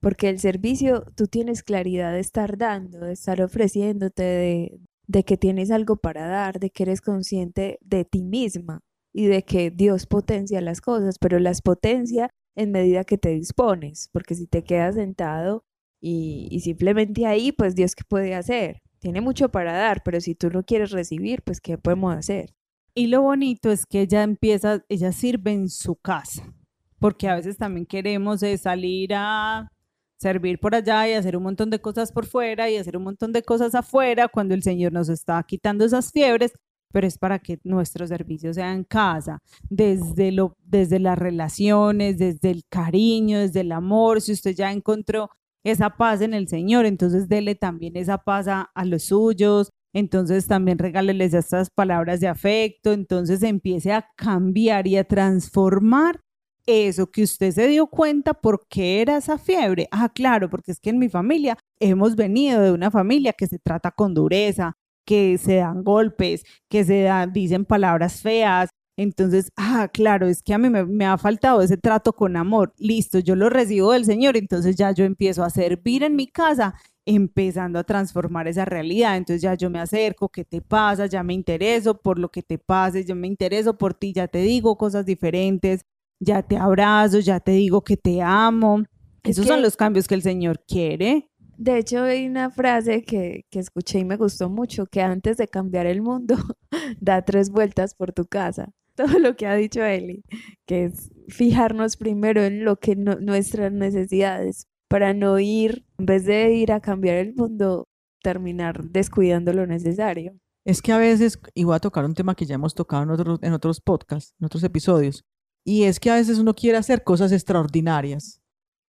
Porque 0.00 0.28
el 0.28 0.38
servicio 0.38 1.04
tú 1.16 1.26
tienes 1.26 1.62
claridad 1.62 2.12
de 2.12 2.20
estar 2.20 2.56
dando, 2.56 3.00
de 3.00 3.12
estar 3.12 3.42
ofreciéndote, 3.42 4.80
de, 5.06 5.24
que 5.24 5.36
tienes 5.36 5.70
algo 5.70 5.96
para 5.96 6.26
dar, 6.26 6.60
de 6.60 6.70
que 6.70 6.84
eres 6.84 7.00
consciente 7.00 7.78
de 7.82 8.04
ti 8.04 8.22
misma 8.22 8.80
y 9.12 9.26
de 9.26 9.42
que 9.42 9.70
Dios 9.70 10.06
potencia 10.06 10.60
las 10.60 10.80
cosas, 10.80 11.18
pero 11.18 11.40
las 11.40 11.62
potencia 11.62 12.30
en 12.54 12.72
medida 12.72 13.04
que 13.04 13.18
te 13.18 13.30
dispones, 13.30 14.08
porque 14.12 14.34
si 14.34 14.46
te 14.46 14.62
quedas 14.62 14.94
sentado 14.96 15.64
y, 16.00 16.60
simplemente 16.62 17.26
ahí, 17.26 17.52
pues 17.52 17.74
Dios, 17.74 17.94
¿qué 17.94 18.04
puede 18.08 18.34
hacer? 18.34 18.80
Tiene 19.00 19.20
mucho 19.20 19.48
para 19.50 19.72
dar, 19.72 20.02
pero 20.04 20.20
si 20.20 20.34
tú 20.34 20.50
no 20.50 20.64
quieres 20.64 20.90
recibir, 20.90 21.42
pues 21.42 21.60
¿qué 21.60 21.78
podemos 21.78 22.14
hacer? 22.16 22.54
Y 22.98 23.06
lo 23.06 23.22
bonito 23.22 23.70
es 23.70 23.86
que 23.86 24.00
ella 24.00 24.24
empieza, 24.24 24.84
ella 24.88 25.12
sirve 25.12 25.52
en 25.52 25.68
su 25.68 25.94
casa, 25.94 26.52
porque 26.98 27.28
a 27.28 27.36
veces 27.36 27.56
también 27.56 27.86
queremos 27.86 28.40
salir 28.60 29.14
a 29.14 29.70
servir 30.16 30.58
por 30.58 30.74
allá 30.74 31.08
y 31.08 31.12
hacer 31.12 31.36
un 31.36 31.44
montón 31.44 31.70
de 31.70 31.80
cosas 31.80 32.10
por 32.10 32.26
fuera 32.26 32.68
y 32.68 32.76
hacer 32.76 32.96
un 32.96 33.04
montón 33.04 33.32
de 33.32 33.44
cosas 33.44 33.76
afuera 33.76 34.26
cuando 34.26 34.52
el 34.52 34.64
Señor 34.64 34.92
nos 34.92 35.08
está 35.10 35.40
quitando 35.44 35.84
esas 35.84 36.10
fiebres, 36.10 36.50
pero 36.92 37.06
es 37.06 37.18
para 37.18 37.38
que 37.38 37.60
nuestro 37.62 38.04
servicio 38.04 38.52
sea 38.52 38.72
en 38.74 38.82
casa, 38.82 39.38
desde, 39.70 40.32
lo, 40.32 40.56
desde 40.64 40.98
las 40.98 41.16
relaciones, 41.16 42.18
desde 42.18 42.50
el 42.50 42.64
cariño, 42.68 43.38
desde 43.38 43.60
el 43.60 43.70
amor, 43.70 44.20
si 44.20 44.32
usted 44.32 44.56
ya 44.56 44.72
encontró 44.72 45.30
esa 45.62 45.90
paz 45.90 46.20
en 46.20 46.34
el 46.34 46.48
Señor, 46.48 46.84
entonces 46.84 47.28
dele 47.28 47.54
también 47.54 47.96
esa 47.96 48.18
paz 48.18 48.48
a, 48.48 48.70
los 48.84 49.04
suyos, 49.04 49.70
entonces 49.92 50.46
también 50.46 50.78
regáleles 50.78 51.34
estas 51.34 51.70
palabras 51.70 52.20
de 52.20 52.28
afecto, 52.28 52.92
entonces 52.92 53.42
empiece 53.42 53.92
a 53.92 54.08
cambiar 54.16 54.86
y 54.86 54.96
a 54.96 55.04
transformar 55.04 56.20
eso 56.66 57.10
que 57.10 57.22
usted 57.22 57.50
se 57.52 57.66
dio 57.66 57.86
cuenta 57.86 58.34
por 58.34 58.66
qué 58.68 59.00
era 59.00 59.16
esa 59.16 59.38
fiebre. 59.38 59.88
Ah, 59.90 60.10
claro, 60.10 60.50
porque 60.50 60.72
es 60.72 60.80
que 60.80 60.90
en 60.90 60.98
mi 60.98 61.08
familia 61.08 61.56
hemos 61.80 62.14
venido 62.14 62.60
de 62.60 62.72
una 62.72 62.90
familia 62.90 63.32
que 63.32 63.46
se 63.46 63.58
trata 63.58 63.90
con 63.90 64.12
dureza, 64.14 64.76
que 65.06 65.38
se 65.38 65.56
dan 65.56 65.82
golpes, 65.82 66.44
que 66.68 66.84
se 66.84 67.02
dan, 67.02 67.32
dicen 67.32 67.64
palabras 67.64 68.20
feas, 68.20 68.70
entonces, 68.98 69.52
ah, 69.56 69.88
claro, 69.92 70.26
es 70.26 70.42
que 70.42 70.52
a 70.52 70.58
mí 70.58 70.68
me, 70.70 71.06
ha 71.06 71.16
faltado 71.18 71.62
ese 71.62 71.76
trato 71.76 72.14
con 72.14 72.36
amor. 72.36 72.74
Listo, 72.78 73.20
yo 73.20 73.36
lo 73.36 73.48
recibo 73.48 73.92
del 73.92 74.04
Señor, 74.04 74.36
entonces 74.36 74.74
ya 74.74 74.90
yo 74.90 75.04
empiezo 75.04 75.44
a 75.44 75.50
servir 75.50 76.02
en 76.02 76.16
mi 76.16 76.26
casa, 76.26 76.74
empezando 77.08 77.78
a 77.78 77.84
transformar 77.84 78.48
esa 78.48 78.64
realidad. 78.64 79.16
Entonces 79.16 79.40
ya 79.42 79.54
yo 79.54 79.70
me 79.70 79.80
acerco, 79.80 80.28
¿qué 80.28 80.44
te 80.44 80.60
pasa? 80.60 81.06
Ya 81.06 81.22
me 81.22 81.32
intereso 81.32 81.98
por 81.98 82.18
lo 82.18 82.30
que 82.30 82.42
te 82.42 82.58
pase, 82.58 83.04
yo 83.04 83.14
me 83.16 83.26
intereso 83.26 83.78
por 83.78 83.94
ti, 83.94 84.12
ya 84.12 84.28
te 84.28 84.42
digo 84.42 84.76
cosas 84.76 85.06
diferentes, 85.06 85.86
ya 86.20 86.42
te 86.42 86.56
abrazo, 86.56 87.20
ya 87.20 87.40
te 87.40 87.52
digo 87.52 87.82
que 87.82 87.96
te 87.96 88.20
amo. 88.20 88.84
Esos 89.22 89.46
son 89.46 89.62
los 89.62 89.76
cambios 89.76 90.06
que 90.06 90.14
el 90.14 90.22
Señor 90.22 90.62
quiere. 90.66 91.30
De 91.56 91.78
hecho, 91.78 92.02
hay 92.02 92.26
una 92.26 92.50
frase 92.50 93.02
que, 93.02 93.44
que, 93.50 93.58
escuché 93.58 93.98
y 93.98 94.04
me 94.04 94.16
gustó 94.16 94.48
mucho, 94.48 94.86
que 94.86 95.02
antes 95.02 95.36
de 95.38 95.48
cambiar 95.48 95.86
el 95.86 96.02
mundo, 96.02 96.36
da 97.00 97.22
tres 97.22 97.50
vueltas 97.50 97.94
por 97.94 98.12
tu 98.12 98.26
casa 98.26 98.72
todo 98.98 99.18
lo 99.18 99.36
que 99.36 99.46
ha 99.46 99.54
dicho 99.54 99.84
Eli, 99.84 100.24
que 100.66 100.86
es 100.86 101.10
fijarnos 101.28 101.96
primero 101.96 102.42
en 102.42 102.64
lo 102.64 102.76
que 102.76 102.96
nuestras 102.96 103.72
necesidades 103.72 104.66
para 104.88 105.14
no 105.14 105.38
ir, 105.38 105.84
en 105.98 106.06
vez 106.06 106.24
de 106.24 106.52
ir 106.54 106.72
a 106.72 106.80
cambiar 106.80 107.16
el 107.16 107.34
mundo, 107.34 107.86
terminar 108.22 108.84
descuidando 108.84 109.52
lo 109.52 109.66
necesario. 109.66 110.34
Es 110.64 110.82
que 110.82 110.92
a 110.92 110.98
veces, 110.98 111.38
y 111.54 111.64
voy 111.64 111.76
a 111.76 111.80
tocar 111.80 112.04
un 112.04 112.14
tema 112.14 112.34
que 112.34 112.46
ya 112.46 112.56
hemos 112.56 112.74
tocado 112.74 113.02
en 113.04 113.52
otros, 113.52 113.80
podcasts, 113.80 114.34
en 114.40 114.46
otros 114.46 114.62
episodios, 114.64 115.24
y 115.64 115.84
es 115.84 116.00
que 116.00 116.10
a 116.10 116.16
veces 116.16 116.38
uno 116.38 116.54
quiere 116.54 116.78
hacer 116.78 117.04
cosas 117.04 117.32
extraordinarias. 117.32 118.40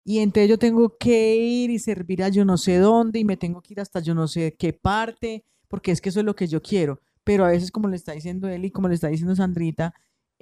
Y 0.06 0.20
entonces 0.20 0.50
yo 0.50 0.58
tengo 0.58 0.98
que 0.98 1.36
ir 1.36 1.70
y 1.70 1.80
servir 1.80 2.24
a 2.24 2.30
yo 2.30 2.44
no 2.44 2.58
sé 2.58 2.78
dónde 2.78 3.20
y 3.20 3.26
me 3.26 3.38
tengo 3.38 3.62
que 3.62 3.74
ir 3.74 3.80
hasta 3.80 4.02
yo 4.02 4.14
no 4.14 4.28
sé 4.28 4.56
qué 4.58 4.74
parte, 4.74 5.46
porque 5.70 5.92
es 5.92 6.02
que 6.02 6.10
eso 6.10 6.20
es 6.20 6.26
lo 6.26 6.36
que 6.36 6.48
yo 6.48 6.62
quiero 6.62 7.00
pero 7.24 7.46
a 7.46 7.50
veces, 7.50 7.72
como 7.72 7.88
le 7.88 7.96
está 7.96 8.14
diciendo 8.14 8.48
él 8.50 8.66
y 8.66 8.72
como 8.72 8.88
le 8.88 8.96
está 8.96 9.08
diciendo 9.08 9.36
Sandrita, 9.36 9.94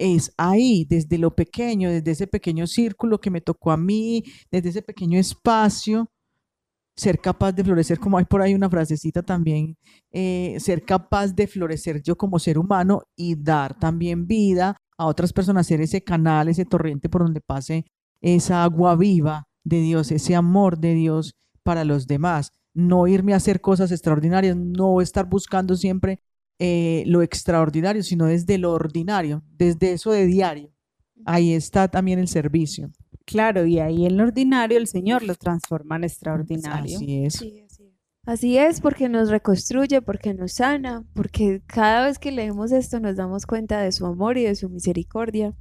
es 0.02 0.32
ahí, 0.36 0.84
desde 0.88 1.16
lo 1.16 1.34
pequeño, 1.34 1.88
desde 1.88 2.10
ese 2.10 2.26
pequeño 2.26 2.66
círculo 2.66 3.20
que 3.20 3.30
me 3.30 3.40
tocó 3.40 3.70
a 3.70 3.76
mí, 3.76 4.24
desde 4.50 4.70
ese 4.70 4.82
pequeño 4.82 5.16
espacio, 5.16 6.10
ser 6.96 7.20
capaz 7.20 7.52
de 7.52 7.62
florecer, 7.62 8.00
como 8.00 8.18
hay 8.18 8.24
por 8.24 8.42
ahí 8.42 8.52
una 8.54 8.68
frasecita 8.68 9.22
también, 9.22 9.76
eh, 10.10 10.56
ser 10.58 10.84
capaz 10.84 11.28
de 11.28 11.46
florecer 11.46 12.02
yo 12.02 12.16
como 12.16 12.40
ser 12.40 12.58
humano 12.58 13.02
y 13.16 13.36
dar 13.36 13.78
también 13.78 14.26
vida 14.26 14.76
a 14.98 15.06
otras 15.06 15.32
personas, 15.32 15.68
ser 15.68 15.80
ese 15.80 16.02
canal, 16.02 16.48
ese 16.48 16.64
torrente 16.64 17.08
por 17.08 17.22
donde 17.22 17.40
pase 17.40 17.84
esa 18.20 18.64
agua 18.64 18.96
viva 18.96 19.44
de 19.64 19.80
Dios, 19.80 20.10
ese 20.10 20.34
amor 20.34 20.78
de 20.78 20.94
Dios 20.94 21.34
para 21.62 21.84
los 21.84 22.06
demás. 22.08 22.50
No 22.74 23.06
irme 23.06 23.34
a 23.34 23.36
hacer 23.36 23.60
cosas 23.60 23.92
extraordinarias, 23.92 24.56
no 24.56 25.00
estar 25.00 25.28
buscando 25.28 25.76
siempre 25.76 26.20
eh, 26.58 27.04
lo 27.06 27.22
extraordinario, 27.22 28.02
sino 28.02 28.26
desde 28.26 28.58
lo 28.58 28.72
ordinario, 28.72 29.42
desde 29.56 29.92
eso 29.92 30.12
de 30.12 30.26
diario. 30.26 30.72
Ahí 31.24 31.52
está 31.52 31.88
también 31.88 32.18
el 32.18 32.28
servicio. 32.28 32.90
Claro, 33.24 33.66
y 33.66 33.78
ahí 33.78 34.06
en 34.06 34.16
lo 34.16 34.24
ordinario 34.24 34.78
el 34.78 34.86
Señor 34.86 35.22
lo 35.22 35.34
transforma 35.34 35.96
en 35.96 36.04
extraordinario. 36.04 36.96
Así 36.96 37.24
es. 37.24 37.34
Sí, 37.34 37.60
así 37.60 37.84
es. 37.84 37.92
Así 38.24 38.58
es, 38.58 38.80
porque 38.80 39.08
nos 39.08 39.30
reconstruye, 39.30 40.00
porque 40.00 40.34
nos 40.34 40.52
sana, 40.52 41.04
porque 41.14 41.60
cada 41.66 42.06
vez 42.06 42.18
que 42.18 42.30
leemos 42.30 42.70
esto 42.70 43.00
nos 43.00 43.16
damos 43.16 43.46
cuenta 43.46 43.80
de 43.80 43.90
su 43.90 44.06
amor 44.06 44.38
y 44.38 44.44
de 44.44 44.54
su 44.54 44.68
misericordia. 44.68 45.54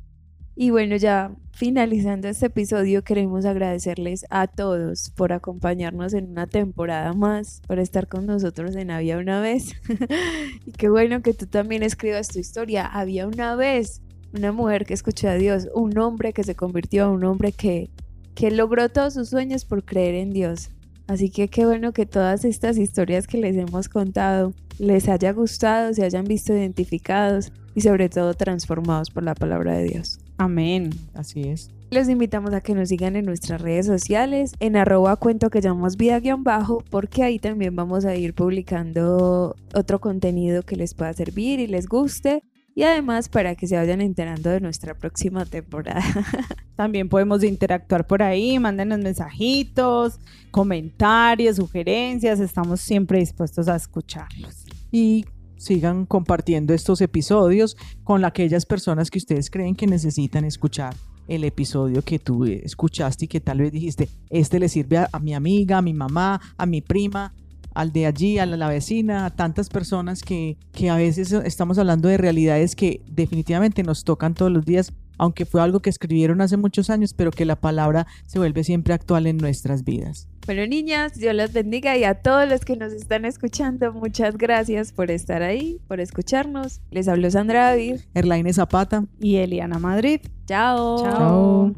Y 0.55 0.69
bueno, 0.69 0.97
ya 0.97 1.33
finalizando 1.53 2.27
este 2.27 2.47
episodio, 2.47 3.03
queremos 3.03 3.45
agradecerles 3.45 4.25
a 4.29 4.47
todos 4.47 5.11
por 5.11 5.31
acompañarnos 5.31 6.13
en 6.13 6.31
una 6.31 6.47
temporada 6.47 7.13
más, 7.13 7.61
por 7.67 7.79
estar 7.79 8.07
con 8.07 8.25
nosotros 8.25 8.75
en 8.75 8.91
Había 8.91 9.17
una 9.17 9.39
vez. 9.39 9.73
y 10.65 10.71
qué 10.71 10.89
bueno 10.89 11.21
que 11.21 11.33
tú 11.33 11.47
también 11.47 11.83
escribas 11.83 12.27
tu 12.27 12.39
historia. 12.39 12.85
Había 12.85 13.27
una 13.27 13.55
vez 13.55 14.01
una 14.33 14.51
mujer 14.51 14.85
que 14.85 14.93
escuchó 14.93 15.29
a 15.29 15.35
Dios, 15.35 15.67
un 15.73 15.97
hombre 15.97 16.33
que 16.33 16.43
se 16.43 16.55
convirtió, 16.55 17.11
un 17.11 17.23
hombre 17.23 17.51
que, 17.51 17.89
que 18.35 18.51
logró 18.51 18.89
todos 18.89 19.13
sus 19.13 19.29
sueños 19.29 19.65
por 19.65 19.83
creer 19.83 20.15
en 20.15 20.31
Dios. 20.31 20.71
Así 21.07 21.29
que 21.29 21.47
qué 21.47 21.65
bueno 21.65 21.91
que 21.91 22.05
todas 22.05 22.45
estas 22.45 22.77
historias 22.77 23.27
que 23.27 23.37
les 23.37 23.55
hemos 23.57 23.89
contado 23.89 24.53
les 24.79 25.09
haya 25.09 25.31
gustado, 25.33 25.93
se 25.93 26.03
hayan 26.03 26.25
visto 26.25 26.53
identificados 26.53 27.51
y 27.75 27.81
sobre 27.81 28.09
todo 28.09 28.33
transformados 28.33 29.09
por 29.09 29.23
la 29.23 29.35
palabra 29.35 29.77
de 29.77 29.83
Dios. 29.83 30.19
Amén. 30.41 30.89
Así 31.13 31.41
es. 31.41 31.69
Los 31.91 32.09
invitamos 32.09 32.51
a 32.55 32.61
que 32.61 32.73
nos 32.73 32.89
sigan 32.89 33.15
en 33.15 33.25
nuestras 33.25 33.61
redes 33.61 33.85
sociales, 33.85 34.55
en 34.59 34.75
arroba 34.75 35.15
cuento 35.17 35.51
que 35.51 35.61
llamamos 35.61 35.97
vida 35.97 36.19
guion 36.19 36.43
bajo, 36.43 36.83
porque 36.89 37.21
ahí 37.21 37.37
también 37.37 37.75
vamos 37.75 38.05
a 38.05 38.15
ir 38.15 38.33
publicando 38.33 39.55
otro 39.75 40.01
contenido 40.01 40.63
que 40.63 40.75
les 40.75 40.95
pueda 40.95 41.13
servir 41.13 41.59
y 41.59 41.67
les 41.67 41.87
guste. 41.87 42.41
Y 42.73 42.81
además 42.81 43.29
para 43.29 43.53
que 43.53 43.67
se 43.67 43.75
vayan 43.75 44.01
enterando 44.01 44.49
de 44.49 44.61
nuestra 44.61 44.95
próxima 44.95 45.45
temporada. 45.45 46.01
También 46.75 47.07
podemos 47.07 47.43
interactuar 47.43 48.07
por 48.07 48.23
ahí, 48.23 48.57
mándenos 48.57 48.97
mensajitos, 48.97 50.19
comentarios, 50.49 51.57
sugerencias. 51.57 52.39
Estamos 52.39 52.81
siempre 52.81 53.19
dispuestos 53.19 53.67
a 53.67 53.75
escucharlos. 53.75 54.65
Y 54.91 55.25
sigan 55.61 56.05
compartiendo 56.05 56.73
estos 56.73 57.01
episodios 57.01 57.77
con 58.03 58.25
aquellas 58.25 58.65
personas 58.65 59.11
que 59.11 59.19
ustedes 59.19 59.49
creen 59.51 59.75
que 59.75 59.85
necesitan 59.85 60.43
escuchar 60.43 60.95
el 61.27 61.43
episodio 61.43 62.01
que 62.01 62.17
tú 62.17 62.45
escuchaste 62.45 63.25
y 63.25 63.27
que 63.27 63.39
tal 63.39 63.59
vez 63.59 63.71
dijiste, 63.71 64.09
este 64.29 64.59
le 64.59 64.67
sirve 64.69 64.97
a, 64.97 65.19
mi 65.19 65.33
amiga, 65.33 65.77
a 65.77 65.81
mi 65.81 65.93
mamá, 65.93 66.41
a 66.57 66.65
mi 66.65 66.81
prima, 66.81 67.33
al 67.75 67.93
de 67.93 68.07
allí, 68.07 68.39
a 68.39 68.45
la, 68.45 68.57
la 68.57 68.67
vecina, 68.67 69.25
a 69.25 69.29
tantas 69.29 69.69
personas 69.69 70.23
que, 70.23 70.57
que 70.73 70.89
a 70.89 70.95
veces 70.95 71.31
estamos 71.31 71.77
hablando 71.77 72.09
de 72.09 72.17
realidades 72.17 72.75
que 72.75 73.01
definitivamente 73.07 73.83
nos 73.83 74.03
tocan 74.03 74.33
todos 74.33 74.51
los 74.51 74.65
días, 74.65 74.91
aunque 75.19 75.45
fue 75.45 75.61
algo 75.61 75.79
que 75.79 75.91
escribieron 75.91 76.41
hace 76.41 76.57
muchos 76.57 76.89
años, 76.89 77.13
pero 77.13 77.31
que 77.31 77.45
la 77.45 77.55
palabra 77.55 78.07
se 78.25 78.39
vuelve 78.39 78.63
siempre 78.63 78.95
actual 78.95 79.27
en 79.27 79.37
nuestras 79.37 79.83
vidas. 79.83 80.27
Bueno, 80.45 80.65
niñas, 80.65 81.13
Dios 81.13 81.35
las 81.35 81.53
bendiga 81.53 81.95
y 81.97 82.03
a 82.03 82.15
todos 82.15 82.49
los 82.49 82.65
que 82.65 82.75
nos 82.75 82.93
están 82.93 83.25
escuchando, 83.25 83.93
muchas 83.93 84.37
gracias 84.37 84.91
por 84.91 85.11
estar 85.11 85.43
ahí, 85.43 85.79
por 85.87 85.99
escucharnos. 85.99 86.81
Les 86.89 87.07
habló 87.07 87.29
Sandra 87.29 87.69
David. 87.69 88.01
Erlaine 88.15 88.51
Zapata. 88.51 89.05
Y 89.19 89.35
Eliana 89.37 89.77
Madrid. 89.77 90.21
Chao. 90.47 91.03
Chao. 91.03 91.75